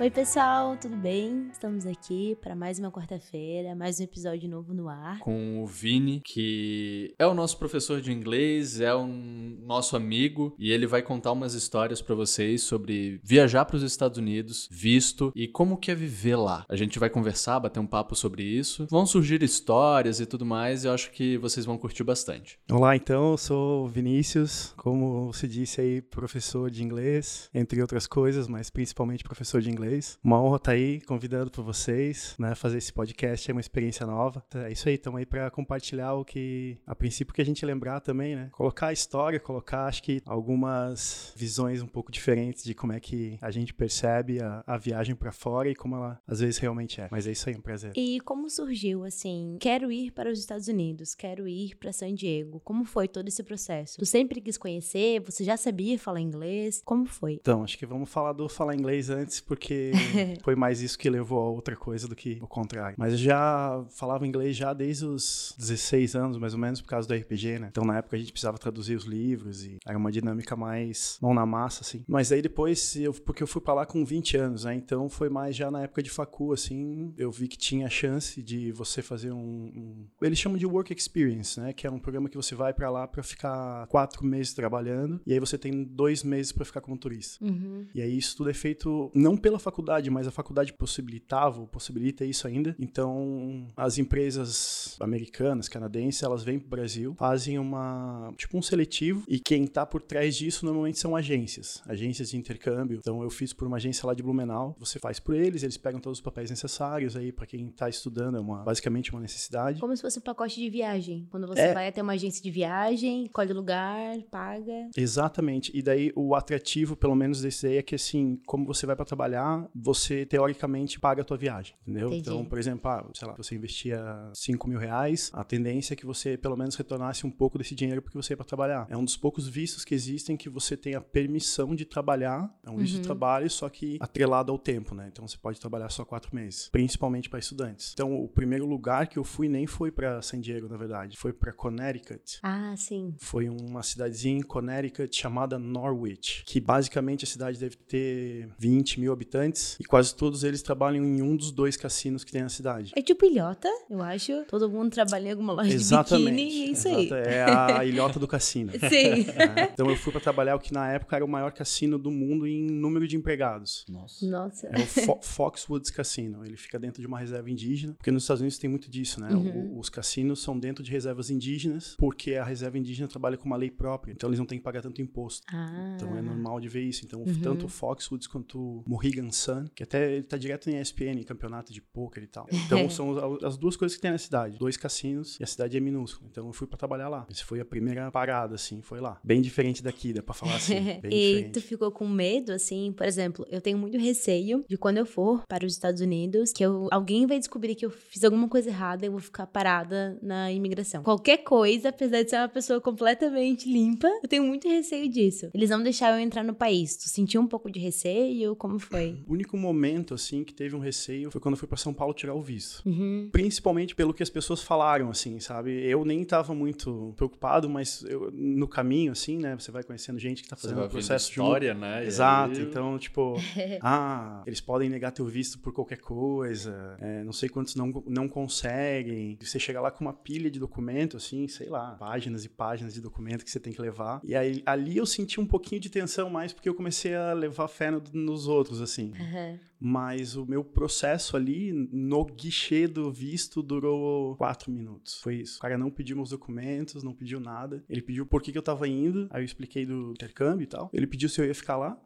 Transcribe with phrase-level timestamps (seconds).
[0.00, 1.48] Oi, pessoal, tudo bem?
[1.50, 5.18] Estamos aqui para mais uma quarta-feira, mais um episódio novo no ar.
[5.18, 10.70] Com o Vini, que é o nosso professor de inglês, é um nosso amigo e
[10.70, 15.48] ele vai contar umas histórias para vocês sobre viajar para os Estados Unidos, visto e
[15.48, 16.64] como que é viver lá.
[16.68, 18.86] A gente vai conversar, bater um papo sobre isso.
[18.88, 22.56] Vão surgir histórias e tudo mais, e eu acho que vocês vão curtir bastante.
[22.70, 28.06] Olá, então, eu sou o Vinícius, como você disse aí, professor de inglês, entre outras
[28.06, 30.18] coisas, mas principalmente professor de inglês inglês.
[30.22, 32.54] Uma honra estar tá aí convidando por vocês, né?
[32.54, 34.44] Fazer esse podcast é uma experiência nova.
[34.54, 38.00] É isso aí, estamos aí para compartilhar o que, a princípio, que a gente lembrar
[38.00, 38.50] também, né?
[38.52, 43.38] Colocar a história, colocar, acho que, algumas visões um pouco diferentes de como é que
[43.40, 47.08] a gente percebe a, a viagem para fora e como ela às vezes realmente é.
[47.10, 47.92] Mas é isso aí, um prazer.
[47.96, 52.60] E como surgiu, assim, quero ir para os Estados Unidos, quero ir para San Diego.
[52.60, 53.98] Como foi todo esse processo?
[53.98, 55.20] Tu sempre quis conhecer?
[55.20, 56.82] Você já sabia falar inglês?
[56.84, 57.34] Como foi?
[57.34, 59.77] Então, acho que vamos falar do falar inglês antes, porque
[60.42, 62.96] foi mais isso que levou a outra coisa do que o contrário.
[62.98, 67.08] Mas eu já falava inglês já desde os 16 anos, mais ou menos, por causa
[67.08, 67.68] do RPG, né?
[67.70, 71.34] Então na época a gente precisava traduzir os livros e era uma dinâmica mais mão
[71.34, 72.04] na massa, assim.
[72.06, 74.74] Mas aí depois, eu, porque eu fui pra lá com 20 anos, né?
[74.74, 78.72] Então foi mais já na época de facu, assim, eu vi que tinha chance de
[78.72, 80.06] você fazer um, um...
[80.22, 81.72] eles chamam de work experience, né?
[81.72, 85.32] Que é um programa que você vai para lá para ficar quatro meses trabalhando e
[85.32, 87.44] aí você tem dois meses para ficar como turista.
[87.44, 87.86] Uhum.
[87.94, 89.67] E aí isso tudo é feito não pela faculdade,
[90.10, 92.74] mas a faculdade possibilitava, possibilita isso ainda.
[92.78, 99.38] Então, as empresas americanas, canadenses, elas vêm pro Brasil, fazem uma, tipo um seletivo, e
[99.38, 102.98] quem tá por trás disso normalmente são agências, agências de intercâmbio.
[102.98, 106.00] Então, eu fiz por uma agência lá de Blumenau, você faz por eles, eles pegam
[106.00, 109.80] todos os papéis necessários aí para quem tá estudando, é uma, basicamente uma necessidade.
[109.80, 111.26] Como se fosse um pacote de viagem.
[111.30, 111.74] Quando você é...
[111.74, 114.90] vai até uma agência de viagem, colhe o lugar, paga.
[114.96, 115.70] Exatamente.
[115.74, 119.04] E daí o atrativo, pelo menos desse aí, é que assim, como você vai para
[119.04, 122.08] trabalhar, você teoricamente paga a tua viagem, entendeu?
[122.08, 122.20] Entendi.
[122.20, 124.00] Então, por exemplo, ah, sei lá, você investia
[124.34, 128.02] 5 mil reais, a tendência é que você pelo menos retornasse um pouco desse dinheiro
[128.02, 128.86] porque você ia para trabalhar.
[128.88, 132.70] É um dos poucos vistos que existem que você tem a permissão de trabalhar, é
[132.70, 133.00] um visto uhum.
[133.00, 135.08] de trabalho, só que atrelado ao tempo, né?
[135.10, 137.92] Então você pode trabalhar só quatro meses, principalmente para estudantes.
[137.92, 141.32] Então, o primeiro lugar que eu fui nem foi para San Diego, na verdade, foi
[141.32, 142.38] para Connecticut.
[142.42, 143.14] Ah, sim.
[143.18, 149.12] Foi uma cidadezinha em Connecticut chamada Norwich, que basicamente a cidade deve ter 20 mil
[149.12, 149.37] habitantes
[149.78, 152.92] e quase todos eles trabalham em um dos dois cassinos que tem na cidade.
[152.96, 154.44] É tipo ilhota, eu acho.
[154.48, 156.24] Todo mundo trabalha em alguma loja Exatamente.
[156.24, 157.10] de biquíni e é isso aí.
[157.10, 158.72] É a ilhota do cassino.
[158.72, 159.26] Sim.
[159.38, 159.70] É.
[159.72, 162.46] Então eu fui para trabalhar o que na época era o maior cassino do mundo
[162.46, 163.84] em número de empregados.
[163.88, 164.26] Nossa.
[164.26, 164.66] Nossa.
[164.68, 166.44] É o Fo Foxwoods Cassino.
[166.44, 169.30] Ele fica dentro de uma reserva indígena, porque nos Estados Unidos tem muito disso, né?
[169.30, 169.76] Uhum.
[169.76, 173.56] O, os cassinos são dentro de reservas indígenas, porque a reserva indígena trabalha com uma
[173.56, 175.46] lei própria, então eles não têm que pagar tanto imposto.
[175.52, 175.92] Ah.
[175.96, 177.04] Então é normal de ver isso.
[177.04, 177.40] Então, uhum.
[177.40, 178.84] tanto o Foxwoods quanto o
[179.32, 182.46] Sun, que até ele tá direto em ESPN, campeonato de poker e tal.
[182.68, 185.80] Então são as duas coisas que tem na cidade, dois cassinos e a cidade é
[185.80, 186.28] minúscula.
[186.30, 187.26] Então eu fui para trabalhar lá.
[187.30, 189.18] Essa foi a primeira parada assim, foi lá.
[189.24, 190.74] Bem diferente daqui, dá para falar assim,
[191.04, 191.50] e diferente.
[191.52, 195.42] tu ficou com medo assim, por exemplo, eu tenho muito receio de quando eu for
[195.48, 199.06] para os Estados Unidos, que eu, alguém vai descobrir que eu fiz alguma coisa errada,
[199.06, 201.02] eu vou ficar parada na imigração.
[201.02, 205.48] Qualquer coisa, apesar de ser uma pessoa completamente limpa, eu tenho muito receio disso.
[205.54, 206.96] Eles não deixaram eu entrar no país.
[206.96, 208.54] Tu sentiu um pouco de receio?
[208.56, 209.17] Como foi?
[209.26, 212.14] O único momento, assim, que teve um receio foi quando eu fui para São Paulo
[212.14, 212.82] tirar o visto.
[212.86, 213.28] Uhum.
[213.32, 215.70] Principalmente pelo que as pessoas falaram, assim, sabe?
[215.88, 219.56] Eu nem tava muito preocupado, mas eu, no caminho, assim, né?
[219.58, 221.80] Você vai conhecendo gente que tá fazendo o processo história, junto.
[221.80, 222.04] né?
[222.04, 222.58] Exato.
[222.58, 222.64] Aí...
[222.64, 223.36] Então, tipo,
[223.82, 226.96] ah, eles podem negar teu visto por qualquer coisa.
[227.00, 229.38] É, não sei quantos não, não conseguem.
[229.40, 233.00] Você chega lá com uma pilha de documento, assim, sei lá, páginas e páginas de
[233.00, 234.20] documento que você tem que levar.
[234.24, 237.68] E aí, ali eu senti um pouquinho de tensão mais porque eu comecei a levar
[237.68, 239.07] fé no, nos outros, assim.
[239.16, 239.67] Uhum.
[239.80, 245.20] Mas o meu processo ali no guichê do visto durou quatro minutos.
[245.20, 245.58] Foi isso.
[245.58, 247.84] O cara não pediu meus documentos, não pediu nada.
[247.88, 249.28] Ele pediu por que, que eu tava indo.
[249.30, 250.90] Aí eu expliquei do intercâmbio e tal.
[250.92, 251.96] Ele pediu se eu ia ficar lá.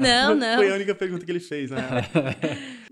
[0.00, 0.56] não, não.
[0.58, 1.80] Foi a única pergunta que ele fez, né?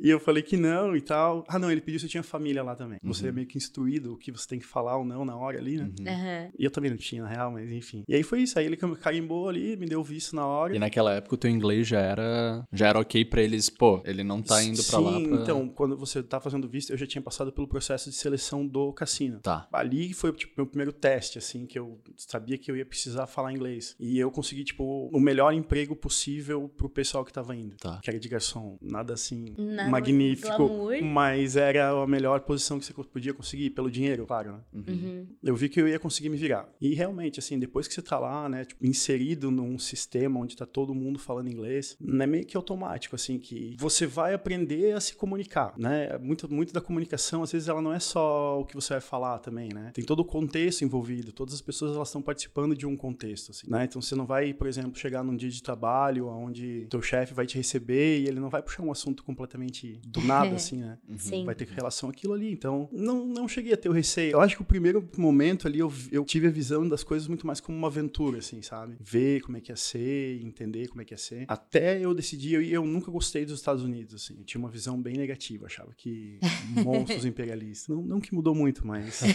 [0.01, 1.45] e eu falei que não e tal.
[1.49, 2.99] Ah, não, ele pediu se eu tinha família lá também.
[3.03, 3.29] Você é uhum.
[3.31, 5.77] é meio que instruído o que você tem que falar ou não na hora ali,
[5.77, 5.85] né?
[5.85, 6.07] Uhum.
[6.07, 6.51] Uhum.
[6.59, 8.03] E eu também não tinha, na real, mas enfim.
[8.09, 8.59] E aí foi isso.
[8.59, 10.75] Aí ele carimbou ali, me deu o visto na hora.
[10.75, 14.25] E naquela época o teu inglês já era já era ok para eles, pô, ele
[14.25, 15.13] não tá indo para lá.
[15.13, 15.43] Sim, pra...
[15.43, 18.93] então, quando você tá fazendo visto, eu já tinha passado pelo processo de seleção do
[18.93, 19.41] cassino.
[19.41, 19.69] Tá.
[19.73, 23.53] Ali foi, tipo, meu primeiro teste, assim, que eu sabia que eu ia precisar falar
[23.53, 23.95] inglês.
[24.01, 27.77] E eu consegui, tipo, o melhor emprego possível pro pessoal que tava indo.
[27.77, 28.01] Tá.
[28.03, 28.79] Que era de garçom.
[28.81, 31.03] Nada assim, nada magnífico, glamour.
[31.03, 34.61] mas era a melhor posição que você podia conseguir, pelo dinheiro, claro, né?
[34.73, 35.27] Uhum.
[35.43, 36.69] Eu vi que eu ia conseguir me virar.
[36.81, 40.65] E realmente, assim, depois que você tá lá, né, tipo, inserido num sistema onde tá
[40.65, 45.15] todo mundo falando inglês, é meio que automático, assim, que você vai aprender a se
[45.15, 46.17] comunicar, né?
[46.19, 49.39] Muito, muito da comunicação, às vezes, ela não é só o que você vai falar
[49.39, 49.91] também, né?
[49.93, 53.69] Tem todo o contexto envolvido, todas as pessoas, elas estão participando de um contexto, assim,
[53.69, 53.85] né?
[53.85, 57.47] Então, você não vai, por exemplo, chegar num dia de trabalho onde teu chefe vai
[57.47, 60.99] te receber e ele não vai puxar um assunto completamente do nada, assim, né?
[61.17, 61.45] Sim.
[61.45, 62.53] vai ter relação aquilo ali.
[62.53, 64.33] Então, não, não cheguei a ter o receio.
[64.33, 67.47] Eu acho que o primeiro momento ali eu, eu tive a visão das coisas muito
[67.47, 68.97] mais como uma aventura, assim, sabe?
[69.01, 71.45] Ver como é que ia ser, entender como é que ia ser.
[71.49, 72.15] Até eu
[72.53, 74.37] eu, eu nunca gostei dos Estados Unidos, assim.
[74.39, 76.39] Eu tinha uma visão bem negativa, achava que
[76.85, 77.89] monstros imperialistas.
[77.89, 79.23] Não, não que mudou muito, mas.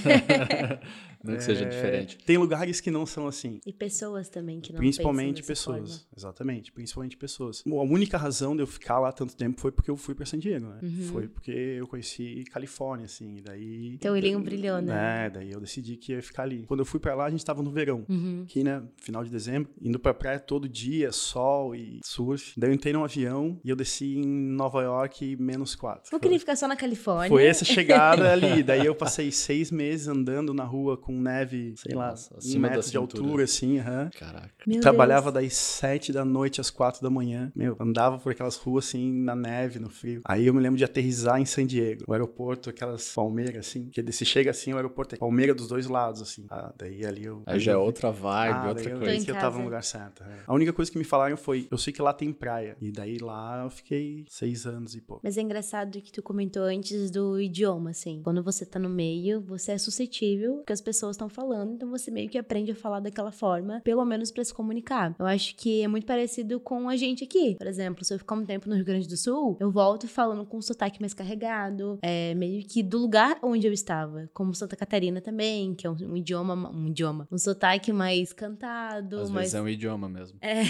[1.23, 2.17] Não que seja é, diferente.
[2.19, 3.59] Tem lugares que não são assim.
[3.65, 5.89] E pessoas também que não Principalmente pessoas.
[5.89, 6.05] forma.
[6.15, 7.63] Exatamente, principalmente pessoas.
[7.65, 10.37] A única razão de eu ficar lá tanto tempo foi porque eu fui pra San
[10.37, 10.79] Diego, né?
[10.81, 11.07] Uhum.
[11.11, 13.97] Foi porque eu conheci Califórnia, assim, e daí...
[13.97, 15.25] Teu olhinho brilhou, né?
[15.25, 16.63] É, daí eu decidi que ia ficar ali.
[16.67, 18.05] Quando eu fui pra lá, a gente tava no verão.
[18.07, 18.43] Uhum.
[18.43, 22.53] Aqui, né, final de dezembro, indo pra praia todo dia, sol e surf.
[22.57, 26.09] Daí eu entrei num avião e eu desci em Nova York menos quatro.
[26.11, 27.29] Não queria ficar só na Califórnia.
[27.29, 28.61] Foi essa chegada ali.
[28.63, 32.81] Daí eu passei seis meses andando na rua com neve, sei lá, Nossa, um metro
[32.81, 34.09] de altura, assim, aham.
[34.17, 34.49] Caraca.
[34.65, 35.45] Meu Trabalhava Deus.
[35.45, 37.51] das sete da noite às quatro da manhã.
[37.55, 40.21] Meu, andava por aquelas ruas assim, na neve, no frio.
[40.25, 42.03] Aí eu me lembro de aterrissar em San Diego.
[42.07, 43.89] O aeroporto, aquelas palmeiras, assim.
[43.89, 46.45] Que se chega assim, o aeroporto é palmeira dos dois lados, assim.
[46.49, 47.41] Ah, daí ali eu.
[47.45, 49.25] Aí já é outra vibe, Ah, outra eu coisa.
[49.25, 50.23] que eu tava no lugar certo.
[50.23, 50.27] é.
[50.45, 52.75] A única coisa que me falaram foi: eu sei que lá tem praia.
[52.81, 55.21] E daí lá eu fiquei seis anos e pouco.
[55.23, 58.21] Mas é engraçado que tu comentou antes do idioma, assim.
[58.23, 62.11] Quando você tá no meio, você é suscetível que as pessoas estão falando, então você
[62.11, 65.15] meio que aprende a falar daquela forma, pelo menos pra se comunicar.
[65.17, 67.55] Eu acho que é muito parecido com a gente aqui.
[67.55, 70.45] Por exemplo, se eu ficar um tempo no Rio Grande do Sul, eu volto falando
[70.45, 74.29] com um sotaque mais carregado, é meio que do lugar onde eu estava.
[74.33, 79.19] Como Santa Catarina também, que é um, um idioma, um idioma, um sotaque mais cantado,
[79.19, 80.37] Às mais vezes é um idioma mesmo.
[80.41, 80.61] é,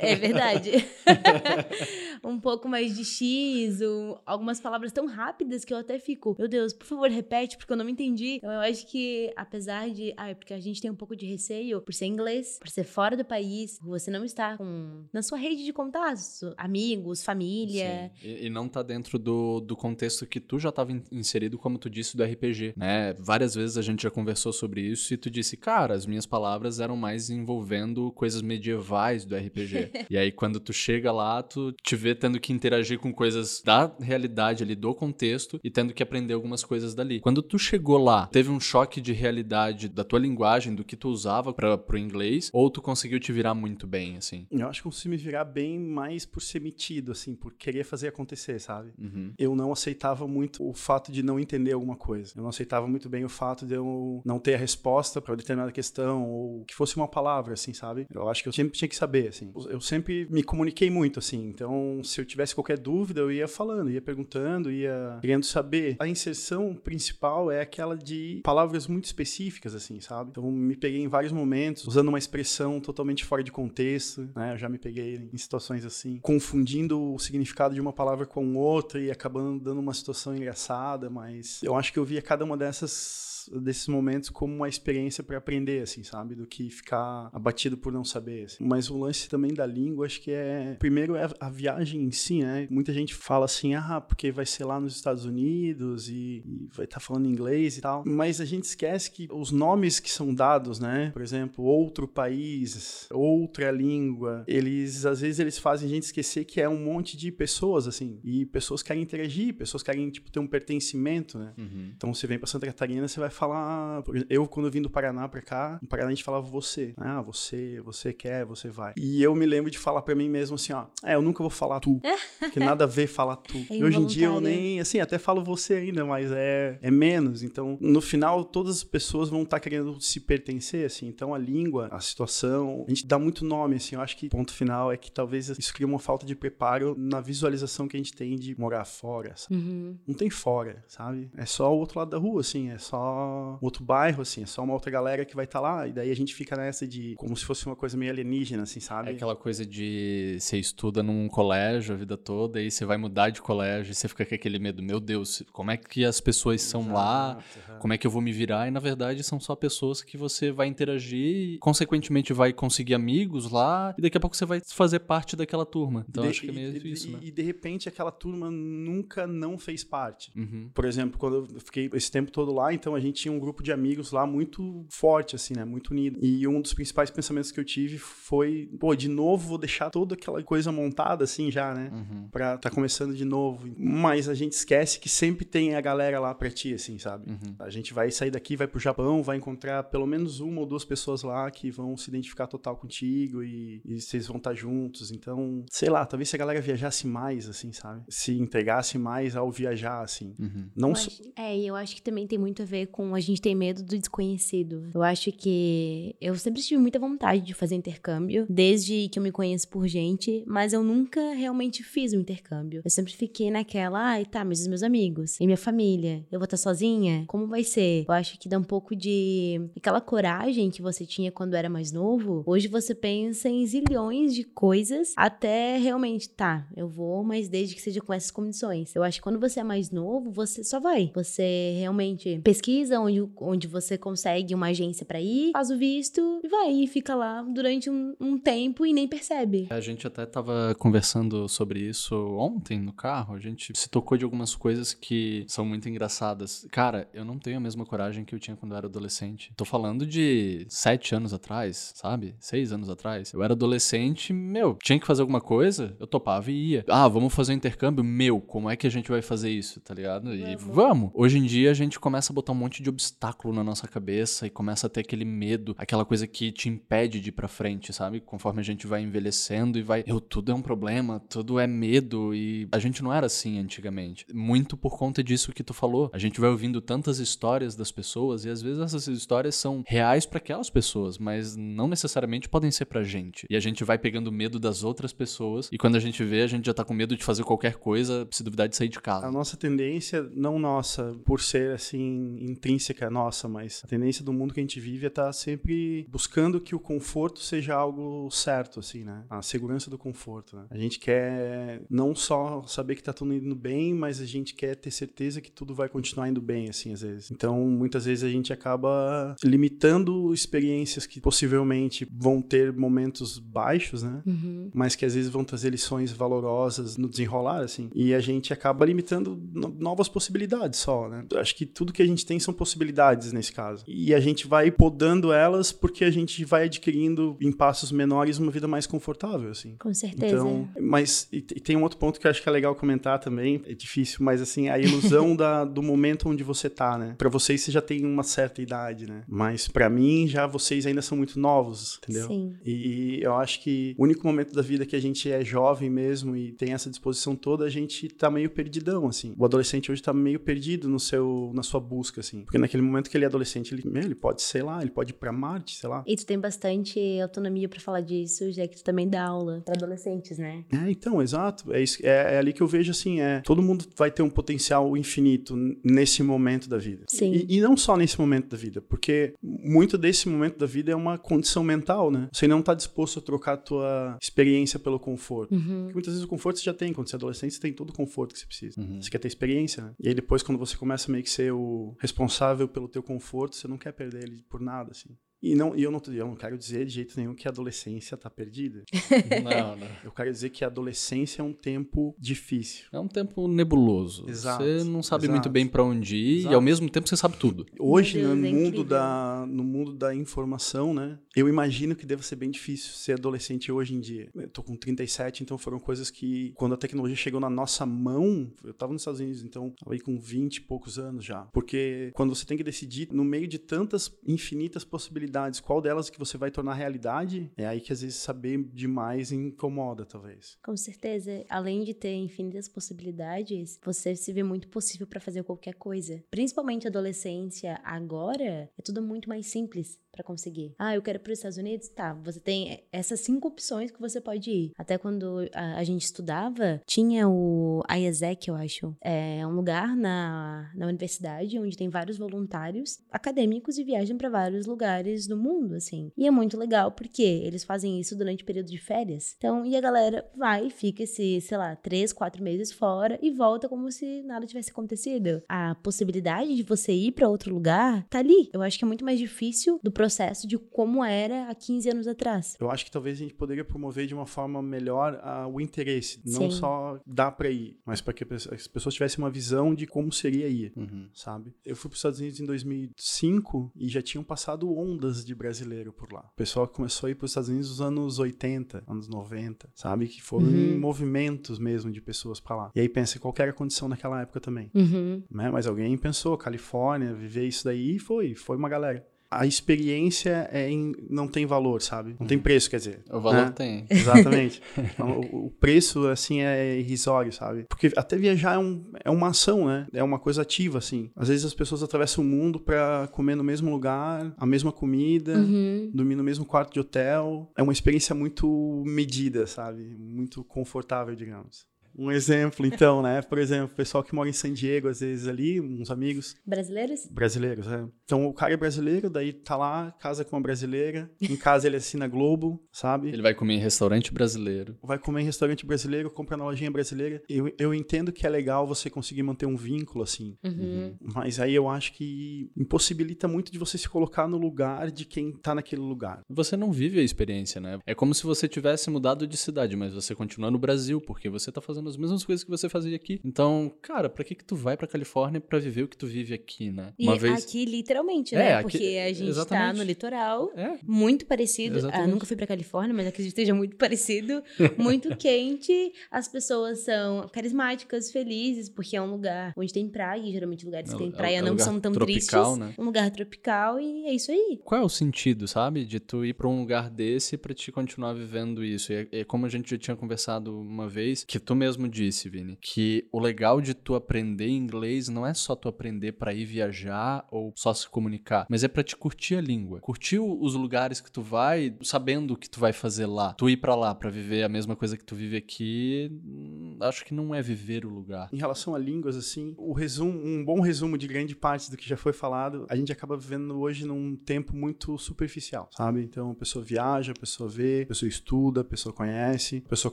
[0.12, 0.70] é verdade.
[2.24, 6.48] um pouco mais de X, um- algumas palavras tão rápidas que eu até fico, meu
[6.48, 8.36] Deus, por favor, repete, porque eu não entendi.
[8.36, 10.12] Então, eu acho que, apesar de.
[10.16, 12.84] Ah, é porque a gente tem um pouco de receio por ser inglês, por ser
[12.84, 15.04] fora do país, você não está com.
[15.12, 18.10] na sua rede de contatos, amigos, família.
[18.20, 18.28] Sim.
[18.28, 21.78] E, e não tá dentro do, do contexto que tu já tava in- inserido, como
[21.78, 23.14] tu disse, do RPG, né?
[23.18, 26.80] Várias vezes a gente já conversou sobre isso e tu disse, cara, as minhas palavras
[26.80, 29.90] eram mais envolvendo coisas medievais do RPG.
[30.10, 33.92] e aí, quando tu chega lá, tu te vê tendo que interagir com coisas da
[34.00, 37.20] realidade ali, do contexto, e tendo que aprender algumas coisas dali.
[37.20, 41.08] Quando tu chegou lá, teve um choque de realidade da tua linguagem, do que tu
[41.08, 44.46] usava pra, pro inglês, ou tu conseguiu te virar muito bem, assim?
[44.50, 47.84] Eu acho que eu consigo me virar bem mais por ser metido, assim, por querer
[47.84, 48.92] fazer acontecer, sabe?
[48.98, 49.32] Uhum.
[49.38, 52.32] eu não aceitava muito o fato de não entender alguma coisa.
[52.36, 55.72] Eu não aceitava muito bem o fato de eu não ter a resposta para determinada
[55.72, 58.06] questão ou que fosse uma palavra, assim, sabe?
[58.12, 59.52] Eu acho que eu sempre tinha que saber, assim.
[59.68, 61.48] Eu sempre me comuniquei muito, assim.
[61.48, 65.96] Então, se eu tivesse qualquer dúvida, eu ia falando, ia perguntando, ia querendo saber.
[65.98, 70.30] A inserção principal é aquela de palavras muito específicas, assim, sabe?
[70.30, 74.54] Então, me peguei em vários momentos usando uma expressão totalmente fora de contexto, né?
[74.54, 79.00] Eu já me peguei em situações assim, confundindo o significado de uma palavra com outra
[79.00, 83.29] e acabando dando uma situação engraçada, mas eu acho que eu via cada uma dessas
[83.48, 86.34] desses momentos como uma experiência para aprender, assim, sabe?
[86.34, 88.44] Do que ficar abatido por não saber.
[88.44, 88.64] assim.
[88.64, 90.76] Mas o lance também da língua, acho que é.
[90.78, 92.66] Primeiro é a viagem em si, né?
[92.70, 96.84] Muita gente fala assim, ah, porque vai ser lá nos Estados Unidos e, e vai
[96.84, 98.02] estar falando inglês e tal.
[98.06, 101.10] Mas a gente esquece que os nomes que são dados, né?
[101.12, 106.60] Por exemplo, outro país, outra língua, eles às vezes eles fazem a gente esquecer que
[106.60, 108.18] é um monte de pessoas, assim.
[108.22, 111.52] E pessoas querem interagir, pessoas querem, tipo, ter um pertencimento, né?
[111.56, 111.92] Uhum.
[111.96, 114.02] Então você vem pra Santa Catarina, você vai falar.
[114.02, 116.46] por exemplo, Eu, quando eu vim do Paraná pra cá, no Paraná a gente falava
[116.46, 116.94] você.
[116.96, 118.92] Ah, você, você quer, você vai.
[118.96, 120.86] E eu me lembro de falar pra mim mesmo assim, ó.
[121.04, 122.00] É, eu nunca vou falar tu.
[122.38, 123.56] Porque nada a ver falar tu.
[123.70, 124.80] É e hoje em dia eu nem.
[124.80, 127.42] Assim, até falo você ainda, mas é, é menos.
[127.42, 131.06] Então, no final, todas as pessoas vão estar querendo se pertencer, assim.
[131.08, 133.96] Então, a língua, a situação, a gente dá muito nome, assim.
[133.96, 136.94] Eu acho que o ponto final é que talvez isso cria uma falta de preparo
[136.96, 139.54] na visualização que a gente tem de morar fora, sabe?
[139.54, 139.96] Uhum.
[140.06, 141.30] Não tem fora, sabe?
[141.36, 142.70] É só o outro lado da rua, assim.
[142.70, 145.62] É só só outro bairro, assim, é só uma outra galera que vai estar tá
[145.62, 145.86] lá.
[145.88, 148.80] E daí a gente fica nessa de como se fosse uma coisa meio alienígena, assim,
[148.80, 149.10] sabe?
[149.10, 153.30] É aquela coisa de você estuda num colégio a vida toda e você vai mudar
[153.30, 156.62] de colégio e você fica com aquele medo, meu Deus, como é que as pessoas
[156.62, 157.38] são Exato, lá?
[157.68, 157.78] Uhum.
[157.78, 158.68] Como é que eu vou me virar?
[158.68, 163.50] E na verdade são só pessoas que você vai interagir e consequentemente vai conseguir amigos
[163.50, 166.04] lá e daqui a pouco você vai fazer parte daquela turma.
[166.08, 167.18] Então de, acho que é meio e, isso, e, né?
[167.22, 170.30] E de repente aquela turma nunca não fez parte.
[170.36, 170.70] Uhum.
[170.72, 173.62] Por exemplo, quando eu fiquei esse tempo todo lá, então a gente tinha um grupo
[173.62, 175.64] de amigos lá muito forte, assim, né?
[175.64, 176.18] Muito unido.
[176.22, 180.14] E um dos principais pensamentos que eu tive foi, pô, de novo vou deixar toda
[180.14, 181.90] aquela coisa montada, assim, já, né?
[181.92, 182.28] Uhum.
[182.30, 183.68] Pra tá começando de novo.
[183.76, 187.30] Mas a gente esquece que sempre tem a galera lá pra ti, assim, sabe?
[187.30, 187.54] Uhum.
[187.58, 190.84] A gente vai sair daqui, vai pro Japão, vai encontrar pelo menos uma ou duas
[190.84, 195.10] pessoas lá que vão se identificar total contigo e, e vocês vão estar tá juntos.
[195.10, 198.02] Então, sei lá, talvez se a galera viajasse mais, assim, sabe?
[198.08, 200.34] Se entregasse mais ao viajar, assim.
[200.38, 200.70] Uhum.
[200.76, 201.08] Não so...
[201.08, 203.54] acho, É, e eu acho que também tem muito a ver com a gente ter
[203.54, 204.88] medo do desconhecido.
[204.94, 209.32] Eu acho que eu sempre tive muita vontade de fazer intercâmbio, desde que eu me
[209.32, 212.82] conheço por gente, mas eu nunca realmente fiz um intercâmbio.
[212.84, 216.44] Eu sempre fiquei naquela, ai, tá, mas os meus amigos e minha família, eu vou
[216.44, 217.24] estar sozinha?
[217.26, 218.04] Como vai ser?
[218.08, 221.92] Eu acho que dá um pouco de aquela coragem que você tinha quando era mais
[221.92, 222.42] novo.
[222.46, 227.80] Hoje você pensa em zilhões de coisas até realmente, tá, eu vou, mas desde que
[227.80, 228.94] seja com essas condições.
[228.94, 231.10] Eu acho que quando você é mais novo, você só vai.
[231.14, 236.48] Você realmente pesquisa onde, onde você consegue uma agência para ir, faz o visto e
[236.48, 239.66] vai e fica lá durante um, um tempo e nem percebe.
[239.70, 243.34] A gente até tava conversando sobre isso ontem no carro.
[243.34, 246.66] A gente se tocou de algumas coisas que são muito engraçadas.
[246.70, 249.52] Cara, eu não tenho a mesma coragem que eu tinha quando eu era adolescente.
[249.56, 252.34] Tô falando de sete anos atrás, sabe?
[252.38, 253.32] Seis anos atrás.
[253.32, 256.84] Eu era adolescente, meu, tinha que fazer alguma coisa, eu topava e ia.
[256.88, 258.04] Ah, vamos fazer um intercâmbio?
[258.04, 260.34] Meu, como é que a gente vai fazer isso, tá ligado?
[260.34, 260.74] E vamos.
[260.74, 261.10] vamos.
[261.14, 264.46] Hoje em dia a gente começa a botar um monte de obstáculo na nossa cabeça
[264.46, 267.92] e começa a ter aquele medo, aquela coisa que te impede de ir pra frente,
[267.92, 268.20] sabe?
[268.20, 270.04] Conforme a gente vai envelhecendo e vai.
[270.06, 274.26] Eu, tudo é um problema, tudo é medo e a gente não era assim antigamente.
[274.32, 276.10] Muito por conta disso que tu falou.
[276.12, 280.26] A gente vai ouvindo tantas histórias das pessoas e às vezes essas histórias são reais
[280.26, 283.46] para aquelas pessoas, mas não necessariamente podem ser pra gente.
[283.50, 286.46] E a gente vai pegando medo das outras pessoas e quando a gente vê, a
[286.46, 289.26] gente já tá com medo de fazer qualquer coisa, se duvidar de sair de casa.
[289.26, 292.69] A nossa tendência, não nossa, por ser assim intrínseca
[293.10, 296.60] nossa, mas a tendência do mundo que a gente vive é estar tá sempre buscando
[296.60, 299.24] que o conforto seja algo certo, assim, né?
[299.28, 300.56] A segurança do conforto.
[300.56, 300.66] Né?
[300.70, 304.74] A gente quer não só saber que tá tudo indo bem, mas a gente quer
[304.74, 307.30] ter certeza que tudo vai continuar indo bem, assim, às vezes.
[307.30, 314.22] Então, muitas vezes a gente acaba limitando experiências que possivelmente vão ter momentos baixos, né?
[314.26, 314.70] Uhum.
[314.74, 317.90] Mas que às vezes vão trazer lições valorosas no desenrolar, assim.
[317.94, 319.40] E a gente acaba limitando
[319.78, 321.24] novas possibilidades só, né?
[321.36, 323.82] Acho que tudo que a gente tem são possibilidades nesse caso.
[323.88, 328.50] E a gente vai podando elas porque a gente vai adquirindo em passos menores uma
[328.50, 329.76] vida mais confortável, assim.
[329.78, 330.34] Com certeza.
[330.36, 333.62] Então, mas e tem um outro ponto que eu acho que é legal comentar também,
[333.66, 337.14] é difícil, mas assim, a ilusão da, do momento onde você tá, né?
[337.16, 339.22] Para vocês você já tem uma certa idade, né?
[339.26, 342.28] Mas para mim já vocês ainda são muito novos, entendeu?
[342.28, 342.52] Sim.
[342.62, 346.36] E eu acho que o único momento da vida que a gente é jovem mesmo
[346.36, 349.34] e tem essa disposição toda, a gente tá meio perdidão, assim.
[349.38, 352.39] O adolescente hoje tá meio perdido no seu, na sua busca, assim.
[352.42, 355.14] Porque naquele momento que ele é adolescente, ele, ele pode, sei lá, ele pode ir
[355.14, 356.02] pra Marte, sei lá.
[356.06, 359.74] E tu tem bastante autonomia para falar disso, já que tu também dá aula para
[359.74, 360.64] adolescentes, né?
[360.72, 361.72] É, então, exato.
[361.72, 363.40] É, isso, é, é, ali que eu vejo, assim, é...
[363.40, 365.54] Todo mundo vai ter um potencial infinito
[365.84, 367.04] nesse momento da vida.
[367.08, 367.32] Sim.
[367.32, 370.96] E, e não só nesse momento da vida, porque muito desse momento da vida é
[370.96, 372.28] uma condição mental, né?
[372.32, 375.54] Você não tá disposto a trocar a tua experiência pelo conforto.
[375.54, 375.82] Uhum.
[375.82, 376.92] Porque muitas vezes o conforto você já tem.
[376.92, 378.80] Quando você é adolescente, você tem todo o conforto que você precisa.
[378.80, 379.00] Uhum.
[379.00, 379.92] Você quer ter experiência, né?
[380.00, 382.29] E aí depois, quando você começa meio que ser o responsável
[382.68, 385.16] pelo teu conforto, você não quer perder ele por nada, assim.
[385.42, 388.16] E, não, e eu, não, eu não quero dizer de jeito nenhum que a adolescência
[388.16, 388.84] tá perdida.
[389.42, 389.88] não, não.
[390.04, 392.86] Eu quero dizer que a adolescência é um tempo difícil.
[392.92, 394.28] É um tempo nebuloso.
[394.28, 394.62] Exato.
[394.62, 395.32] Você não sabe exato.
[395.32, 396.52] muito bem para onde ir exato.
[396.52, 397.64] e ao mesmo tempo você sabe tudo.
[397.78, 401.18] Hoje, Deus, no, é mundo da, no mundo da informação, né?
[401.34, 404.28] Eu imagino que deve ser bem difícil ser adolescente hoje em dia.
[404.34, 408.52] Eu tô com 37, então foram coisas que, quando a tecnologia chegou na nossa mão,
[408.62, 411.42] eu tava nos Estados Unidos, então, tava aí com 20 e poucos anos já.
[411.52, 416.10] Porque quando você tem que decidir, no meio de tantas infinitas possibilidades, possibilidades, qual delas
[416.10, 420.58] que você vai tornar realidade, é aí que às vezes saber demais incomoda, talvez.
[420.62, 421.44] Com certeza.
[421.48, 426.22] Além de ter infinitas possibilidades, você se vê muito possível para fazer qualquer coisa.
[426.30, 430.74] Principalmente adolescência, agora, é tudo muito mais simples para conseguir.
[430.78, 431.88] Ah, eu quero ir para os Estados Unidos?
[431.88, 434.72] Tá, você tem essas cinco opções que você pode ir.
[434.76, 438.96] Até quando a, a gente estudava, tinha o IASEC, eu acho.
[439.00, 444.66] É um lugar na, na universidade onde tem vários voluntários acadêmicos e viajam para vários
[444.66, 446.10] lugares do mundo, assim.
[446.16, 449.34] E é muito legal porque eles fazem isso durante o período de férias.
[449.36, 453.68] Então, e a galera vai, fica esse, sei lá, três, quatro meses fora e volta
[453.68, 455.42] como se nada tivesse acontecido.
[455.48, 458.50] A possibilidade de você ir para outro lugar tá ali.
[458.52, 462.06] Eu acho que é muito mais difícil do processo de como era há 15 anos
[462.06, 462.56] atrás.
[462.60, 466.20] Eu acho que talvez a gente poderia promover de uma forma melhor uh, o interesse,
[466.24, 466.56] não Sim.
[466.58, 470.48] só dar para ir, mas para que as pessoas tivessem uma visão de como seria
[470.48, 471.08] ir, Uhum.
[471.12, 471.54] sabe?
[471.64, 475.92] Eu fui para os Estados Unidos em 2005 e já tinham passado ondas de brasileiro
[475.92, 476.28] por lá.
[476.32, 480.06] O pessoal começou a ir para os Estados Unidos nos anos 80, anos 90, sabe?
[480.08, 480.78] Que foram Uhum.
[480.78, 482.70] movimentos mesmo de pessoas para lá.
[482.74, 485.22] E aí pensa qual que era a condição naquela época também, Uhum.
[485.30, 485.50] né?
[485.50, 489.06] Mas alguém pensou, Califórnia, viver isso daí e foi, foi uma galera.
[489.30, 492.16] A experiência é em- não tem valor, sabe?
[492.18, 493.00] Não tem preço, quer dizer.
[493.10, 493.52] O valor né?
[493.54, 493.86] tem.
[493.90, 494.60] Exatamente.
[494.76, 497.64] Então, o, o preço, assim, é irrisório, sabe?
[497.68, 499.86] Porque até viajar é, um, é uma ação, né?
[499.92, 501.10] É uma coisa ativa, assim.
[501.14, 505.38] Às vezes as pessoas atravessam o mundo pra comer no mesmo lugar, a mesma comida,
[505.38, 505.90] Uhum.
[505.94, 507.50] dormir no mesmo quarto de hotel.
[507.56, 509.96] É uma experiência muito medida, sabe?
[509.98, 511.69] Muito confortável, digamos.
[512.00, 513.20] Um exemplo, então, né?
[513.20, 517.06] Por exemplo, o pessoal que mora em San Diego, às vezes ali, uns amigos, Brasileiros?
[517.10, 517.84] Brasileiros, é.
[518.04, 521.76] Então o cara é brasileiro, daí tá lá, casa com uma brasileira, em casa ele
[521.76, 523.08] assina Globo, sabe?
[523.08, 524.78] Ele vai comer em restaurante brasileiro.
[524.82, 527.22] Vai comer em restaurante brasileiro, compra na lojinha brasileira.
[527.28, 530.96] Eu, eu entendo que é legal você conseguir manter um vínculo assim, Uhum.
[531.02, 535.32] mas aí eu acho que impossibilita muito de você se colocar no lugar de quem
[535.32, 536.22] tá naquele lugar.
[536.30, 537.78] Você não vive a experiência, né?
[537.86, 541.52] É como se você tivesse mudado de cidade, mas você continua no Brasil, porque você
[541.52, 543.20] tá fazendo as mesmas coisas que você fazia aqui.
[543.24, 546.32] Então, cara, pra que que tu vai pra Califórnia pra viver o que tu vive
[546.34, 546.92] aqui, né?
[546.98, 548.48] E aqui, literalmente, né?
[548.50, 549.76] É, aqui- Porque a gente tá exatamente.
[549.78, 551.88] no litoral, É, muito parecido.
[551.92, 554.42] Ah, nunca fui pra Califórnia, mas acredito que esteja muito parecido.
[554.78, 555.92] Muito quente.
[556.10, 560.20] As pessoas são carismáticas, felizes, porque é um lugar onde tem praia.
[560.20, 562.58] E geralmente lugares É que tem é praia é não lugar são tão tropical, tristes.
[562.58, 562.74] né?
[562.78, 564.58] Um lugar tropical e é isso aí.
[564.64, 568.12] Qual é o sentido, sabe, de tu ir pra um lugar desse pra te continuar
[568.12, 568.92] vivendo isso?
[568.92, 572.28] E é, é como a gente já tinha conversado uma vez, que tu mesmo disse,
[572.28, 576.44] Vini, que o legal de tu aprender inglês não é só tu aprender pra ir
[576.44, 581.00] viajar ou só se comunicar, mas é pra te curtir a língua, curtir os lugares
[581.00, 583.34] que tu vai, sabendo o que tu vai fazer lá.
[583.34, 587.04] Tu ir pra lá pra viver a mesma coisa que tu vive aqui, hum, acho
[587.04, 588.28] que não é viver o lugar.
[588.32, 591.88] Em relação a línguas, assim, o resumo, um bom resumo de grande parte do que
[591.88, 596.02] já foi falado, a gente acaba vivendo hoje num tempo muito superficial, sabe?
[596.02, 599.92] Então a pessoa viaja, a pessoa vê, a pessoa estuda, a pessoa conhece, a pessoa